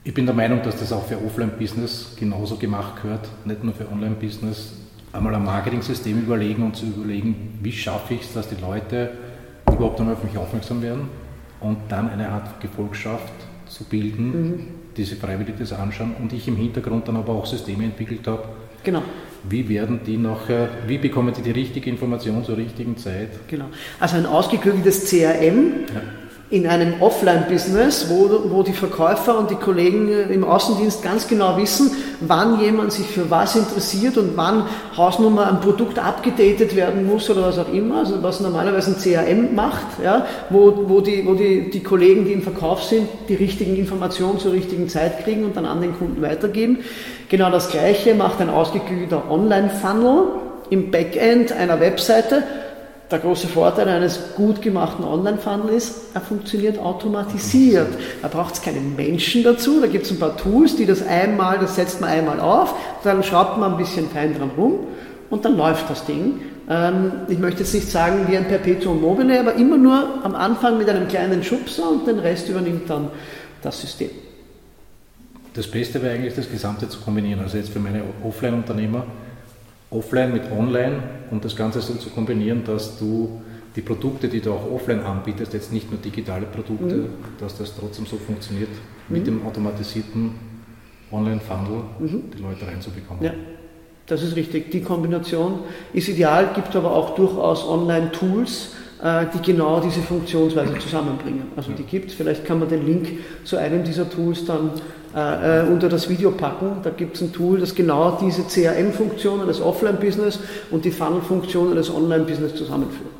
Ich 0.04 0.14
bin 0.14 0.26
der 0.26 0.34
Meinung, 0.34 0.62
dass 0.62 0.80
das 0.80 0.92
auch 0.92 1.06
für 1.06 1.16
Offline-Business 1.16 2.16
genauso 2.18 2.56
gemacht 2.56 3.00
gehört, 3.00 3.28
nicht 3.44 3.62
nur 3.62 3.72
für 3.72 3.88
Online-Business. 3.88 4.72
Einmal 5.12 5.36
ein 5.36 5.44
Marketing-System 5.44 6.22
überlegen 6.22 6.64
und 6.64 6.74
zu 6.74 6.86
überlegen, 6.86 7.60
wie 7.62 7.70
schaffe 7.70 8.14
ich 8.14 8.22
es, 8.22 8.32
dass 8.32 8.48
die 8.48 8.60
Leute 8.60 9.12
überhaupt 9.68 10.00
einmal 10.00 10.16
auf 10.16 10.24
mich 10.24 10.36
aufmerksam 10.36 10.82
werden 10.82 11.02
und 11.60 11.78
dann 11.88 12.10
eine 12.10 12.30
Art 12.30 12.60
Gefolgschaft 12.60 13.32
zu 13.68 13.84
bilden, 13.84 14.30
mhm. 14.32 14.66
die 14.96 15.04
sich 15.04 15.20
freiwillig 15.20 15.54
das 15.56 15.72
anschauen 15.72 16.16
und 16.20 16.32
ich 16.32 16.48
im 16.48 16.56
Hintergrund 16.56 17.06
dann 17.06 17.16
aber 17.16 17.34
auch 17.34 17.46
Systeme 17.46 17.84
entwickelt 17.84 18.26
habe. 18.26 18.42
Genau. 18.82 19.02
Wie 19.48 19.68
werden 19.68 20.00
die 20.04 20.16
nachher, 20.16 20.68
wie 20.88 20.98
bekommen 20.98 21.32
die 21.32 21.42
die 21.42 21.52
richtige 21.52 21.88
Information 21.88 22.44
zur 22.44 22.56
richtigen 22.56 22.96
Zeit? 22.96 23.30
Genau. 23.46 23.66
Also 24.00 24.16
ein 24.16 24.26
ausgeklügeltes 24.26 25.08
CRM. 25.08 25.84
Ja 25.94 26.02
in 26.52 26.66
einem 26.66 27.00
Offline-Business, 27.00 28.10
wo, 28.10 28.28
wo 28.50 28.62
die 28.62 28.74
Verkäufer 28.74 29.38
und 29.38 29.50
die 29.50 29.54
Kollegen 29.54 30.10
im 30.30 30.44
Außendienst 30.44 31.02
ganz 31.02 31.26
genau 31.26 31.56
wissen, 31.56 31.90
wann 32.20 32.60
jemand 32.60 32.92
sich 32.92 33.06
für 33.06 33.30
was 33.30 33.56
interessiert 33.56 34.18
und 34.18 34.36
wann 34.36 34.66
Hausnummer 34.94 35.48
ein 35.48 35.60
Produkt 35.62 35.98
abgedatet 35.98 36.76
werden 36.76 37.06
muss 37.06 37.30
oder 37.30 37.44
was 37.44 37.58
auch 37.58 37.72
immer, 37.72 38.00
also 38.00 38.22
was 38.22 38.40
normalerweise 38.40 38.90
ein 38.90 38.98
CRM 38.98 39.54
macht, 39.54 39.86
ja, 40.04 40.26
wo, 40.50 40.74
wo, 40.88 41.00
die, 41.00 41.26
wo 41.26 41.32
die, 41.32 41.70
die 41.70 41.82
Kollegen, 41.82 42.26
die 42.26 42.34
im 42.34 42.42
Verkauf 42.42 42.82
sind, 42.82 43.08
die 43.30 43.34
richtigen 43.34 43.74
Informationen 43.74 44.38
zur 44.38 44.52
richtigen 44.52 44.90
Zeit 44.90 45.24
kriegen 45.24 45.46
und 45.46 45.56
dann 45.56 45.64
an 45.64 45.80
den 45.80 45.96
Kunden 45.96 46.20
weitergeben. 46.20 46.80
Genau 47.30 47.50
das 47.50 47.70
Gleiche 47.70 48.14
macht 48.14 48.42
ein 48.42 48.50
ausgeklügelter 48.50 49.30
Online-Funnel 49.30 50.24
im 50.68 50.90
Backend 50.90 51.52
einer 51.52 51.80
Webseite 51.80 52.42
der 53.12 53.20
große 53.20 53.46
Vorteil 53.46 53.88
eines 53.88 54.34
gut 54.34 54.62
gemachten 54.62 55.04
Online-Funnel 55.04 55.68
ist, 55.68 56.14
er 56.14 56.20
funktioniert 56.20 56.78
automatisiert. 56.78 57.88
Da 58.22 58.28
braucht 58.28 58.54
es 58.54 58.62
keinen 58.62 58.96
Menschen 58.96 59.44
dazu, 59.44 59.80
da 59.80 59.86
gibt 59.86 60.06
es 60.06 60.10
ein 60.10 60.18
paar 60.18 60.36
Tools, 60.36 60.76
die 60.76 60.86
das 60.86 61.06
einmal, 61.06 61.58
das 61.58 61.76
setzt 61.76 62.00
man 62.00 62.10
einmal 62.10 62.40
auf, 62.40 62.74
dann 63.04 63.22
schraubt 63.22 63.58
man 63.58 63.72
ein 63.72 63.78
bisschen 63.78 64.08
fein 64.08 64.36
dran 64.36 64.50
rum 64.56 64.80
und 65.30 65.44
dann 65.44 65.56
läuft 65.56 65.88
das 65.90 66.04
Ding. 66.04 66.40
Ähm, 66.68 67.12
ich 67.28 67.38
möchte 67.38 67.60
jetzt 67.60 67.74
nicht 67.74 67.90
sagen 67.90 68.26
wie 68.28 68.36
ein 68.36 68.48
Perpetuum 68.48 69.00
mobile, 69.00 69.38
aber 69.38 69.54
immer 69.54 69.76
nur 69.76 70.24
am 70.24 70.34
Anfang 70.34 70.78
mit 70.78 70.88
einem 70.88 71.08
kleinen 71.08 71.42
Schubser 71.44 71.90
und 71.90 72.06
den 72.06 72.18
Rest 72.18 72.48
übernimmt 72.48 72.88
dann 72.88 73.10
das 73.62 73.80
System. 73.80 74.10
Das 75.54 75.66
Beste 75.66 76.02
wäre 76.02 76.14
eigentlich, 76.14 76.34
das 76.34 76.50
Gesamte 76.50 76.88
zu 76.88 77.00
kombinieren. 77.00 77.40
Also 77.40 77.58
jetzt 77.58 77.70
für 77.70 77.78
meine 77.78 78.02
Offline-Unternehmer, 78.24 79.06
offline 79.92 80.32
mit 80.32 80.50
online 80.50 81.02
und 81.30 81.44
das 81.44 81.54
Ganze 81.54 81.80
so 81.80 81.94
zu 81.94 82.10
kombinieren, 82.10 82.64
dass 82.64 82.98
du 82.98 83.42
die 83.76 83.80
Produkte, 83.80 84.28
die 84.28 84.40
du 84.40 84.52
auch 84.52 84.70
offline 84.70 85.00
anbietest, 85.00 85.52
jetzt 85.54 85.72
nicht 85.72 85.90
nur 85.90 86.00
digitale 86.00 86.46
Produkte, 86.46 86.94
mhm. 86.94 87.08
dass 87.38 87.56
das 87.56 87.74
trotzdem 87.78 88.06
so 88.06 88.16
funktioniert, 88.16 88.68
mhm. 88.68 89.16
mit 89.16 89.26
dem 89.26 89.46
automatisierten 89.46 90.32
Online-Funnel 91.10 91.82
mhm. 91.98 92.30
die 92.36 92.42
Leute 92.42 92.66
reinzubekommen. 92.66 93.22
Ja. 93.24 93.32
Das 94.06 94.22
ist 94.22 94.34
richtig. 94.34 94.70
Die 94.72 94.82
Kombination 94.82 95.60
ist 95.92 96.08
ideal, 96.08 96.50
gibt 96.54 96.74
aber 96.74 96.92
auch 96.92 97.14
durchaus 97.14 97.66
Online-Tools, 97.66 98.74
die 99.02 99.42
genau 99.42 99.80
diese 99.80 100.00
Funktionsweise 100.00 100.78
zusammenbringen. 100.78 101.44
Also 101.56 101.72
die 101.72 101.82
gibt 101.82 102.10
es. 102.10 102.14
Vielleicht 102.14 102.44
kann 102.44 102.60
man 102.60 102.68
den 102.68 102.86
Link 102.86 103.08
zu 103.42 103.56
einem 103.56 103.82
dieser 103.82 104.08
Tools 104.08 104.44
dann 104.44 104.70
äh, 105.14 105.60
äh, 105.60 105.66
unter 105.66 105.90
das 105.90 106.08
Video 106.08 106.30
packen. 106.30 106.76
Da 106.82 106.90
gibt 106.90 107.16
es 107.16 107.22
ein 107.22 107.32
Tool, 107.32 107.60
das 107.60 107.74
genau 107.74 108.16
diese 108.18 108.44
CRM-Funktionen 108.44 109.46
des 109.46 109.60
Offline-Business 109.60 110.38
und 110.70 110.86
die 110.86 110.90
Funnel-Funktionen 110.90 111.74
des 111.74 111.92
Online-Business 111.92 112.54
zusammenführt. 112.54 113.10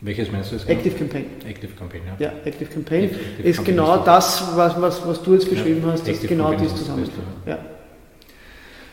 Welches 0.00 0.32
meinst 0.32 0.50
du 0.50 0.56
jetzt? 0.56 0.68
Active 0.68 0.96
Campaign. 0.96 1.26
Active 1.46 1.72
Campaign, 1.78 2.02
ja. 2.06 2.26
Ja, 2.26 2.32
Active 2.44 2.68
Campaign 2.70 3.04
Active 3.04 3.42
ist 3.42 3.56
Campaign 3.56 3.76
genau 3.76 3.96
ist 3.96 4.04
das, 4.04 4.56
was, 4.56 4.80
was, 4.80 5.06
was 5.06 5.22
du 5.22 5.34
jetzt 5.34 5.48
beschrieben 5.48 5.82
ja, 5.84 5.92
hast, 5.92 6.08
das 6.08 6.16
ist 6.16 6.26
genau 6.26 6.52
dies 6.54 6.74
zusammen. 6.74 7.08
Ja. 7.46 7.58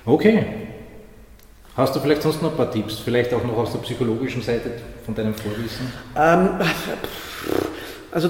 Okay. 0.05 0.45
Hast 1.75 1.95
du 1.95 1.99
vielleicht 1.99 2.21
sonst 2.21 2.39
noch 2.41 2.51
ein 2.51 2.57
paar 2.57 2.69
Tipps, 2.69 2.99
vielleicht 2.99 3.33
auch 3.33 3.43
noch 3.43 3.57
aus 3.57 3.71
der 3.71 3.79
psychologischen 3.79 4.43
Seite 4.43 4.69
von 5.05 5.15
deinem 5.15 5.33
Vorwissen? 5.33 5.91
Ähm, 6.15 6.49
also 8.11 8.29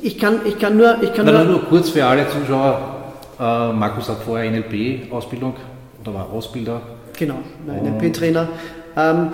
ich 0.00 0.18
kann, 0.18 0.40
ich 0.46 0.58
kann 0.58 0.78
nur... 0.78 1.02
Ich 1.02 1.12
kann 1.12 1.26
Na, 1.26 1.44
nur, 1.44 1.46
nur 1.58 1.66
kurz 1.66 1.90
für 1.90 2.06
alle 2.06 2.26
Zuschauer, 2.30 3.12
äh, 3.38 3.72
Markus 3.72 4.08
hat 4.08 4.22
vorher 4.24 4.50
NLP-Ausbildung 4.50 5.54
oder 6.00 6.14
war 6.14 6.32
Ausbilder. 6.32 6.80
Genau, 7.18 7.40
NLP-Trainer. 7.66 8.48
Ähm, 8.96 9.28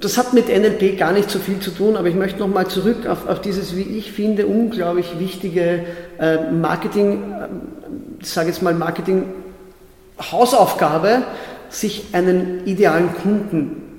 das 0.00 0.16
hat 0.16 0.32
mit 0.32 0.48
NLP 0.48 0.96
gar 0.98 1.12
nicht 1.12 1.30
so 1.30 1.38
viel 1.38 1.60
zu 1.60 1.72
tun, 1.72 1.98
aber 1.98 2.08
ich 2.08 2.14
möchte 2.14 2.40
nochmal 2.40 2.68
zurück 2.68 3.06
auf, 3.06 3.28
auf, 3.28 3.42
dieses, 3.42 3.76
wie 3.76 3.82
ich 3.82 4.12
finde, 4.12 4.46
unglaublich 4.46 5.18
wichtige 5.18 5.84
äh, 6.18 6.50
Marketing, 6.50 7.32
äh, 7.32 7.48
ich 8.20 8.30
sage 8.30 8.48
jetzt 8.48 8.62
mal 8.62 8.72
Marketing-Hausaufgabe, 8.72 11.24
sich 11.70 12.04
einen 12.12 12.66
idealen 12.66 13.14
Kunden 13.14 13.90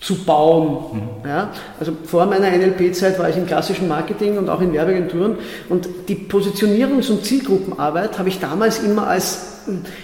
zu 0.00 0.24
bauen. 0.24 1.00
Mhm. 1.22 1.28
Ja? 1.28 1.52
Also 1.78 1.92
vor 2.04 2.26
meiner 2.26 2.50
NLP-Zeit 2.50 3.18
war 3.18 3.28
ich 3.28 3.36
im 3.36 3.46
klassischen 3.46 3.86
Marketing 3.86 4.38
und 4.38 4.48
auch 4.48 4.60
in 4.60 4.72
Werbeagenturen 4.72 5.36
und 5.68 5.88
die 6.08 6.16
Positionierungs- 6.16 7.10
und 7.10 7.24
Zielgruppenarbeit 7.24 8.18
habe 8.18 8.30
ich 8.30 8.40
damals 8.40 8.82
immer 8.82 9.06
als, 9.06 9.60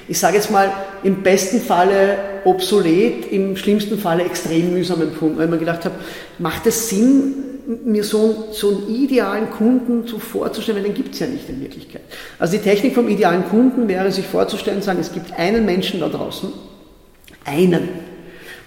ich 0.06 0.18
sage 0.18 0.36
jetzt 0.36 0.50
mal, 0.50 0.70
im 1.02 1.22
besten 1.22 1.60
Falle 1.60 2.18
obsolet, 2.44 3.32
im 3.32 3.56
schlimmsten 3.56 3.98
Falle 3.98 4.24
extrem 4.24 4.74
mühsam 4.74 5.00
empfunden, 5.00 5.38
weil 5.38 5.48
man 5.48 5.58
gedacht 5.58 5.86
habe, 5.86 5.94
macht 6.38 6.66
es 6.66 6.90
Sinn, 6.90 7.34
mir 7.84 8.04
so, 8.04 8.48
so 8.52 8.68
einen 8.68 8.94
idealen 8.94 9.50
Kunden 9.50 10.06
so 10.06 10.18
vorzustellen, 10.18 10.78
weil 10.78 10.84
den 10.84 10.94
gibt 10.94 11.14
es 11.14 11.20
ja 11.20 11.26
nicht 11.26 11.48
in 11.48 11.60
Wirklichkeit. 11.60 12.02
Also 12.38 12.56
die 12.56 12.62
Technik 12.62 12.94
vom 12.94 13.08
idealen 13.08 13.44
Kunden 13.48 13.88
wäre, 13.88 14.12
sich 14.12 14.26
vorzustellen, 14.26 14.82
sagen, 14.82 15.00
es 15.00 15.12
gibt 15.12 15.32
einen 15.36 15.64
Menschen 15.64 15.98
da 15.98 16.08
draußen, 16.08 16.50
einen, 17.46 17.88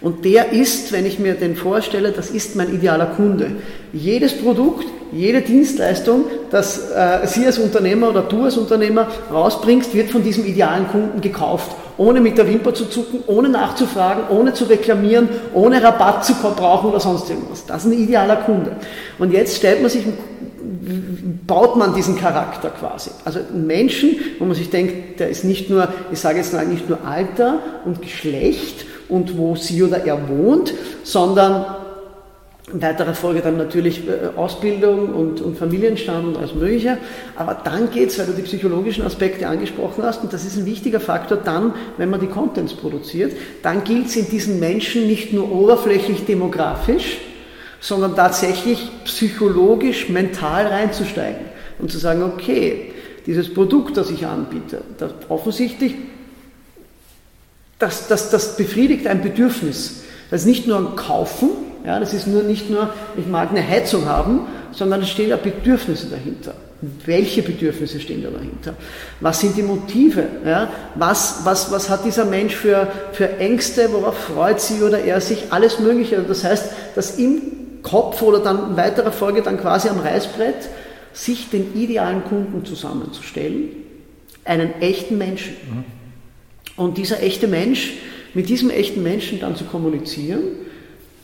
und 0.02 0.24
der 0.24 0.54
ist, 0.54 0.94
wenn 0.94 1.06
ich 1.06 1.20
mir 1.20 1.34
den 1.34 1.58
vorstelle, 1.58 2.12
das 2.12 2.30
ist 2.30 2.56
mein 2.56 2.74
idealer 2.74 3.08
Kunde. 3.08 3.52
Jedes 3.92 4.34
Produkt, 4.38 4.86
jede 5.12 5.42
Dienstleistung, 5.42 6.26
das 6.52 6.92
äh, 6.92 7.28
Sie 7.28 7.46
als 7.46 7.60
Unternehmer 7.60 8.10
oder 8.10 8.22
du 8.22 8.46
als 8.46 8.56
Unternehmer 8.58 9.08
rausbringst, 9.30 9.94
wird 9.94 10.10
von 10.10 10.24
diesem 10.24 10.46
idealen 10.46 10.88
Kunden 10.88 11.20
gekauft. 11.20 11.76
Ohne 11.98 12.22
mit 12.22 12.38
der 12.38 12.48
Wimper 12.48 12.74
zu 12.74 12.86
zucken, 12.86 13.24
ohne 13.28 13.50
nachzufragen, 13.50 14.24
ohne 14.30 14.54
zu 14.54 14.64
reklamieren, 14.66 15.28
ohne 15.54 15.84
Rabatt 15.84 16.24
zu 16.24 16.34
brauchen 16.34 16.92
oder 16.92 17.02
sonst 17.02 17.30
irgendwas. 17.30 17.66
Das 17.66 17.84
ist 17.84 17.92
ein 17.92 18.00
idealer 18.00 18.38
Kunde. 18.38 18.72
Und 19.18 19.34
jetzt 19.34 19.58
stellt 19.58 19.82
man 19.82 19.92
sich, 19.92 20.06
baut 21.50 21.76
man 21.76 21.94
diesen 21.94 22.18
Charakter 22.18 22.70
quasi. 22.70 23.10
Also 23.26 23.40
einen 23.40 23.68
Menschen, 23.68 24.16
wo 24.40 24.46
man 24.46 24.56
sich 24.56 24.70
denkt, 24.70 25.20
der 25.20 25.30
ist 25.30 25.44
nicht 25.44 25.70
nur, 25.70 25.90
ich 26.12 26.20
sage 26.20 26.38
jetzt 26.38 26.54
mal, 26.54 26.66
nicht 26.66 26.88
nur 26.88 27.04
Alter 27.06 27.60
und 27.84 28.02
Geschlecht, 28.02 28.86
und 29.10 29.38
wo 29.38 29.56
sie 29.56 29.84
oder 29.84 30.06
er 30.06 30.30
wohnt, 30.30 30.74
sondern 31.04 31.66
in 32.72 32.82
weiterer 32.84 33.16
Folge 33.16 33.42
dann 33.42 33.58
natürlich 33.58 34.08
äh, 34.08 34.38
Ausbildung 34.38 35.10
und, 35.16 35.42
und 35.42 35.58
Familienstand 35.58 36.28
und 36.28 36.38
alles 36.38 36.54
Mögliche. 36.54 37.00
Aber 37.36 37.58
dann 37.64 37.90
geht 37.90 38.10
es, 38.10 38.20
weil 38.20 38.28
du 38.28 38.34
die 38.34 38.44
psychologischen 38.44 39.04
Aspekte 39.04 39.48
angesprochen 39.48 40.04
hast, 40.04 40.22
und 40.22 40.32
das 40.32 40.46
ist 40.46 40.56
ein 40.56 40.68
wichtiger 40.68 41.00
Faktor, 41.00 41.40
dann, 41.44 41.74
wenn 41.98 42.12
man 42.12 42.20
die 42.20 42.28
Contents 42.28 42.76
produziert, 42.76 43.34
dann 43.64 43.84
gilt 43.84 44.06
es 44.06 44.16
in 44.16 44.30
diesen 44.30 44.60
Menschen 44.60 45.08
nicht 45.08 45.34
nur 45.34 45.52
oberflächlich 45.52 46.26
demografisch, 46.26 47.18
sondern 47.80 48.16
tatsächlich 48.16 48.90
psychologisch, 49.06 50.10
mental 50.10 50.68
reinzusteigen 50.68 51.46
und 51.80 51.92
zu 51.92 51.98
sagen, 51.98 52.24
okay, 52.24 52.92
dieses 53.26 53.54
Produkt, 53.54 53.98
das 53.98 54.12
ich 54.12 54.26
anbiete, 54.26 54.82
das 54.98 55.12
offensichtlich 55.30 55.96
das, 57.80 58.08
das, 58.08 58.30
das 58.30 58.58
befriedigt 58.58 59.08
ein 59.08 59.22
Bedürfnis. 59.22 60.02
Das 60.30 60.42
ist 60.42 60.48
nicht 60.48 60.68
nur 60.68 60.78
ein 60.78 60.96
Kaufen, 60.96 61.50
ja, 61.86 62.00
das 62.00 62.14
ist 62.14 62.28
nur 62.28 62.44
nicht 62.44 62.70
nur, 62.70 62.94
ich 63.18 63.26
mag 63.26 63.50
eine 63.50 63.66
Heizung 63.66 64.06
haben, 64.06 64.42
sondern 64.72 65.02
es 65.02 65.10
stehen 65.10 65.30
ja 65.30 65.38
Bedürfnisse 65.38 66.08
dahinter. 66.08 66.54
Welche 67.06 67.42
Bedürfnisse 67.42 68.00
stehen 68.00 68.24
da 68.24 68.30
dahinter? 68.30 68.74
Was 69.20 69.42
sind 69.42 69.58
die 69.58 69.64
Motive? 69.64 70.26
Ja? 70.46 70.70
Was, 70.96 71.42
was, 71.44 71.72
was 71.72 71.90
hat 71.90 72.06
dieser 72.06 72.26
Mensch 72.26 72.56
für, 72.56 72.88
für 73.12 73.38
Ängste? 73.38 73.92
Worauf 73.92 74.18
freut 74.18 74.62
sie 74.62 74.82
oder 74.82 75.00
er 75.00 75.20
sich? 75.20 75.52
Alles 75.52 75.80
Mögliche. 75.80 76.24
Das 76.26 76.44
heißt, 76.44 76.72
dass 76.96 77.18
im 77.18 77.42
Kopf 77.82 78.22
oder 78.22 78.40
dann 78.40 78.72
in 78.72 78.78
weiterer 78.78 79.12
Folge 79.12 79.42
dann 79.42 79.60
quasi 79.60 79.90
am 79.90 80.00
Reißbrett 80.00 80.70
sich 81.14 81.50
den 81.50 81.74
idealen 81.76 82.24
Kunden 82.24 82.66
zusammenzustellen, 82.66 83.70
einen 84.46 84.82
echten 84.82 85.18
Menschen. 85.18 85.56
Mhm 85.70 86.00
und 86.80 86.98
dieser 86.98 87.22
echte 87.22 87.48
Mensch, 87.48 87.96
mit 88.34 88.48
diesem 88.48 88.70
echten 88.70 89.04
Menschen 89.04 89.40
dann 89.42 89.56
zu 89.58 89.66
kommunizieren, 89.66 90.44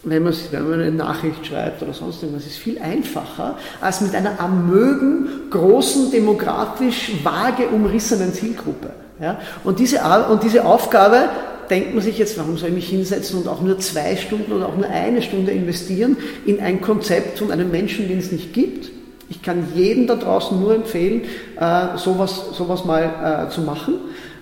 wenn 0.04 0.22
man, 0.22 0.36
wenn 0.52 0.70
man 0.70 0.82
eine 0.82 0.92
Nachricht 0.92 1.48
schreibt 1.48 1.82
oder 1.82 1.94
sonst 1.94 2.22
irgendwas, 2.22 2.46
ist 2.46 2.58
viel 2.58 2.78
einfacher, 2.78 3.58
als 3.80 4.02
mit 4.02 4.14
einer 4.14 4.40
am 4.40 4.70
Mögen 4.70 5.50
großen, 5.50 6.12
demografisch 6.12 7.12
vage 7.24 7.70
umrissenen 7.70 8.34
Zielgruppe. 8.34 8.90
Ja? 9.20 9.40
Und, 9.64 9.80
diese, 9.80 10.02
und 10.30 10.44
diese 10.44 10.66
Aufgabe, 10.66 11.30
denkt 11.70 11.94
man 11.94 12.04
sich 12.04 12.18
jetzt, 12.18 12.38
warum 12.38 12.58
soll 12.58 12.70
ich 12.70 12.76
mich 12.76 12.90
hinsetzen 12.90 13.40
und 13.40 13.48
auch 13.48 13.62
nur 13.62 13.80
zwei 13.80 14.16
Stunden 14.16 14.52
oder 14.52 14.68
auch 14.68 14.76
nur 14.76 14.90
eine 14.90 15.22
Stunde 15.22 15.52
investieren 15.52 16.18
in 16.46 16.60
ein 16.60 16.82
Konzept 16.82 17.40
von 17.40 17.52
einem 17.52 17.72
Menschen, 17.72 18.08
den 18.08 18.20
es 18.20 18.32
nicht 18.32 18.54
gibt? 18.54 18.92
Ich 19.30 19.42
kann 19.42 19.68
jedem 19.74 20.08
da 20.08 20.16
draußen 20.16 20.60
nur 20.60 20.76
empfehlen, 20.76 21.24
äh, 21.60 21.98
sowas, 21.98 22.52
sowas 22.54 22.86
mal 22.86 23.48
äh, 23.48 23.52
zu 23.52 23.62
machen. 23.62 23.96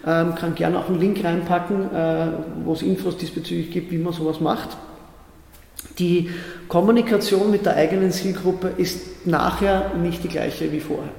Ähm, 0.06 0.36
kann 0.36 0.56
gerne 0.56 0.80
auch 0.80 0.90
einen 0.90 1.00
Link 1.00 1.24
reinpacken, 1.24 1.96
äh, 1.96 2.28
wo 2.66 2.74
es 2.74 2.82
Infos 2.82 3.18
diesbezüglich 3.18 3.72
gibt, 3.72 3.92
wie 3.92 3.98
man 3.98 4.12
sowas 4.12 4.42
macht. 4.42 4.70
Die 6.00 6.30
Kommunikation 6.68 7.52
mit 7.52 7.66
der 7.66 7.76
eigenen 7.76 8.12
Zielgruppe 8.12 8.72
ist 8.76 9.26
nachher 9.26 9.92
nicht 10.02 10.24
die 10.24 10.28
gleiche 10.28 10.72
wie 10.72 10.80
vorher. 10.82 11.12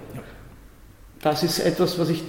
Das 1.24 1.42
ist 1.42 1.58
etwas, 1.58 1.98
was 1.98 2.10
ich 2.10 2.22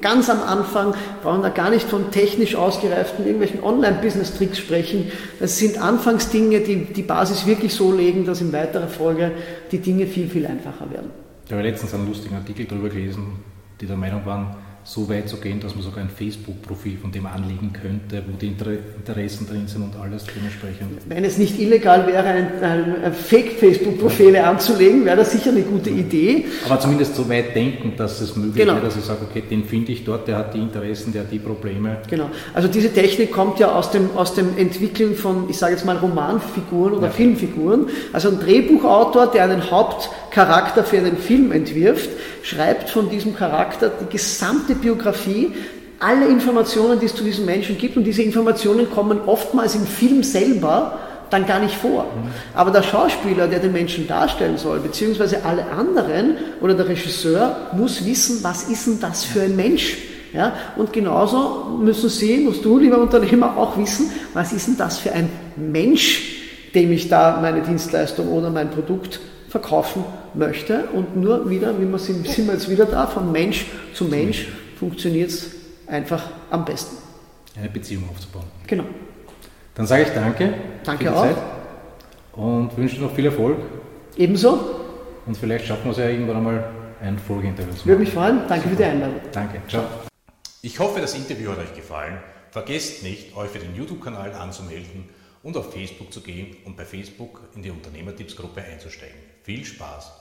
ganz 0.00 0.28
am 0.28 0.42
Anfang, 0.42 0.92
brauchen 1.22 1.42
da 1.42 1.50
gar 1.50 1.70
nicht 1.70 1.88
von 1.88 2.10
technisch 2.10 2.56
ausgereiften 2.56 3.24
irgendwelchen 3.24 3.62
Online-Business-Tricks 3.62 4.58
sprechen. 4.58 5.12
Das 5.38 5.56
sind 5.56 5.80
Anfangsdinge, 5.80 6.58
die 6.60 6.84
die 6.84 7.02
Basis 7.02 7.46
wirklich 7.46 7.72
so 7.72 7.92
legen, 7.92 8.26
dass 8.26 8.40
in 8.40 8.52
weiterer 8.52 8.88
Folge 8.88 9.30
die 9.70 9.78
Dinge 9.78 10.08
viel, 10.08 10.28
viel 10.28 10.46
einfacher 10.46 10.90
werden. 10.90 11.10
Ich 11.46 11.52
habe 11.52 11.62
letztens 11.62 11.94
einen 11.94 12.08
lustigen 12.08 12.34
Artikel 12.34 12.66
darüber 12.66 12.88
gelesen, 12.88 13.38
die 13.80 13.86
der 13.86 13.96
Meinung 13.96 14.26
waren, 14.26 14.56
so 14.82 15.08
weit 15.10 15.28
zu 15.28 15.36
gehen, 15.36 15.60
dass 15.60 15.74
man 15.74 15.84
sogar 15.84 16.00
ein 16.00 16.08
Facebook-Profil 16.08 16.96
von 16.96 17.12
dem 17.12 17.26
anlegen 17.26 17.72
könnte, 17.72 18.24
wo 18.26 18.36
die 18.36 18.46
Interessen 18.46 19.46
drin 19.46 19.68
sind 19.68 19.82
und 19.82 19.94
alles 20.00 20.24
dementsprechend. 20.34 21.02
Wenn 21.06 21.24
es 21.24 21.36
nicht 21.36 21.60
illegal 21.60 22.06
wäre, 22.06 22.26
ein, 22.26 22.62
ein 22.62 23.12
Fake-Facebook-Profil 23.12 24.34
ja. 24.34 24.50
anzulegen, 24.50 25.04
wäre 25.04 25.18
das 25.18 25.32
sicher 25.32 25.50
eine 25.50 25.62
gute 25.62 25.90
Idee. 25.90 26.46
Aber 26.64 26.80
zumindest 26.80 27.14
so 27.14 27.28
weit 27.28 27.54
denken, 27.54 27.92
dass 27.96 28.20
es 28.20 28.36
möglich 28.36 28.56
genau. 28.56 28.74
wäre, 28.74 28.86
dass 28.86 28.96
ich 28.96 29.04
sage, 29.04 29.20
okay, 29.28 29.42
den 29.48 29.64
finde 29.64 29.92
ich 29.92 30.04
dort, 30.04 30.26
der 30.26 30.38
hat 30.38 30.54
die 30.54 30.58
Interessen, 30.58 31.12
der 31.12 31.22
hat 31.22 31.32
die 31.32 31.38
Probleme. 31.38 31.98
Genau. 32.08 32.30
Also 32.54 32.66
diese 32.66 32.92
Technik 32.92 33.32
kommt 33.32 33.58
ja 33.58 33.72
aus 33.72 33.90
dem, 33.90 34.10
aus 34.16 34.34
dem 34.34 34.56
Entwickeln 34.56 35.14
von, 35.14 35.50
ich 35.50 35.58
sage 35.58 35.74
jetzt 35.74 35.84
mal, 35.84 35.98
Romanfiguren 35.98 36.94
oder 36.94 37.08
ja. 37.08 37.12
Filmfiguren. 37.12 37.88
Also 38.14 38.30
ein 38.30 38.40
Drehbuchautor, 38.40 39.26
der 39.26 39.44
einen 39.44 39.70
Hauptcharakter 39.70 40.84
für 40.84 40.98
einen 40.98 41.18
Film 41.18 41.52
entwirft, 41.52 42.08
schreibt 42.42 42.88
von 42.88 43.10
diesem 43.10 43.36
Charakter 43.36 43.90
die 43.90 44.10
gesamte 44.10 44.69
gesamte 44.70 44.74
Biografie, 44.74 45.52
alle 45.98 46.28
Informationen, 46.28 46.98
die 46.98 47.06
es 47.06 47.14
zu 47.14 47.24
diesem 47.24 47.44
Menschen 47.44 47.76
gibt. 47.76 47.96
Und 47.96 48.04
diese 48.04 48.22
Informationen 48.22 48.90
kommen 48.90 49.20
oftmals 49.26 49.74
im 49.74 49.86
Film 49.86 50.22
selber 50.22 50.98
dann 51.28 51.46
gar 51.46 51.60
nicht 51.60 51.74
vor. 51.74 52.06
Aber 52.54 52.70
der 52.70 52.82
Schauspieler, 52.82 53.46
der 53.46 53.60
den 53.60 53.72
Menschen 53.72 54.08
darstellen 54.08 54.56
soll, 54.56 54.80
beziehungsweise 54.80 55.44
alle 55.44 55.70
anderen 55.70 56.36
oder 56.60 56.74
der 56.74 56.88
Regisseur 56.88 57.56
muss 57.72 58.04
wissen, 58.04 58.42
was 58.42 58.64
ist 58.64 58.86
denn 58.86 59.00
das 59.00 59.24
für 59.24 59.42
ein 59.42 59.54
Mensch? 59.54 59.98
Ja, 60.32 60.52
und 60.76 60.92
genauso 60.92 61.78
müssen 61.80 62.08
Sie, 62.08 62.38
musst 62.38 62.64
du, 62.64 62.78
lieber 62.78 62.98
Unternehmer, 62.98 63.56
auch 63.56 63.76
wissen, 63.76 64.12
was 64.32 64.52
ist 64.52 64.68
denn 64.68 64.76
das 64.76 64.98
für 64.98 65.12
ein 65.12 65.28
Mensch, 65.56 66.36
dem 66.72 66.92
ich 66.92 67.08
da 67.08 67.40
meine 67.42 67.62
Dienstleistung 67.62 68.28
oder 68.28 68.48
mein 68.48 68.70
Produkt 68.70 69.18
verkaufen 69.48 70.04
möchte. 70.34 70.84
Und 70.92 71.16
nur 71.16 71.50
wieder, 71.50 71.74
wie 71.80 71.84
wir 71.84 71.98
sind, 71.98 72.28
sind 72.28 72.46
wir 72.46 72.54
jetzt 72.54 72.70
wieder 72.70 72.84
da, 72.84 73.08
von 73.08 73.32
Mensch 73.32 73.66
zu 73.92 74.04
Mensch 74.04 74.46
funktioniert 74.80 75.28
es 75.28 75.50
einfach 75.86 76.30
am 76.50 76.64
besten. 76.64 76.96
Eine 77.54 77.68
Beziehung 77.68 78.08
aufzubauen. 78.08 78.46
Genau. 78.66 78.84
Dann 79.74 79.86
sage 79.86 80.04
ich 80.04 80.08
danke. 80.08 80.54
Danke 80.82 81.04
für 81.04 81.10
die 81.10 81.16
auch. 81.16 81.22
Zeit 81.22 81.36
und 82.32 82.76
wünsche 82.78 82.96
dir 82.96 83.02
noch 83.02 83.14
viel 83.14 83.26
Erfolg. 83.26 83.58
Ebenso. 84.16 84.58
Und 85.26 85.36
vielleicht 85.36 85.66
schaffen 85.66 85.84
wir 85.84 85.90
es 85.90 85.98
ja 85.98 86.08
irgendwann 86.08 86.38
einmal 86.38 86.70
ein 87.02 87.18
Folgeinterview 87.18 87.72
zu 87.72 87.76
machen. 87.76 87.88
Würde 87.88 88.00
mich 88.00 88.10
freuen. 88.10 88.38
Danke 88.48 88.54
Super. 88.54 88.70
für 88.70 88.76
die 88.76 88.84
Einladung. 88.84 89.20
Danke. 89.32 89.62
Ciao. 89.68 89.84
Ich 90.62 90.78
hoffe, 90.78 91.00
das 91.00 91.14
Interview 91.14 91.50
hat 91.50 91.58
euch 91.58 91.74
gefallen. 91.74 92.16
Vergesst 92.50 93.02
nicht, 93.02 93.36
euch 93.36 93.50
für 93.50 93.58
den 93.58 93.76
YouTube-Kanal 93.76 94.32
anzumelden 94.32 95.10
und 95.42 95.56
auf 95.58 95.72
Facebook 95.72 96.10
zu 96.10 96.22
gehen 96.22 96.56
und 96.64 96.76
bei 96.76 96.86
Facebook 96.86 97.42
in 97.54 97.62
die 97.62 97.70
Unternehmertippsgruppe 97.70 98.62
einzusteigen. 98.62 99.18
Viel 99.42 99.64
Spaß! 99.64 100.19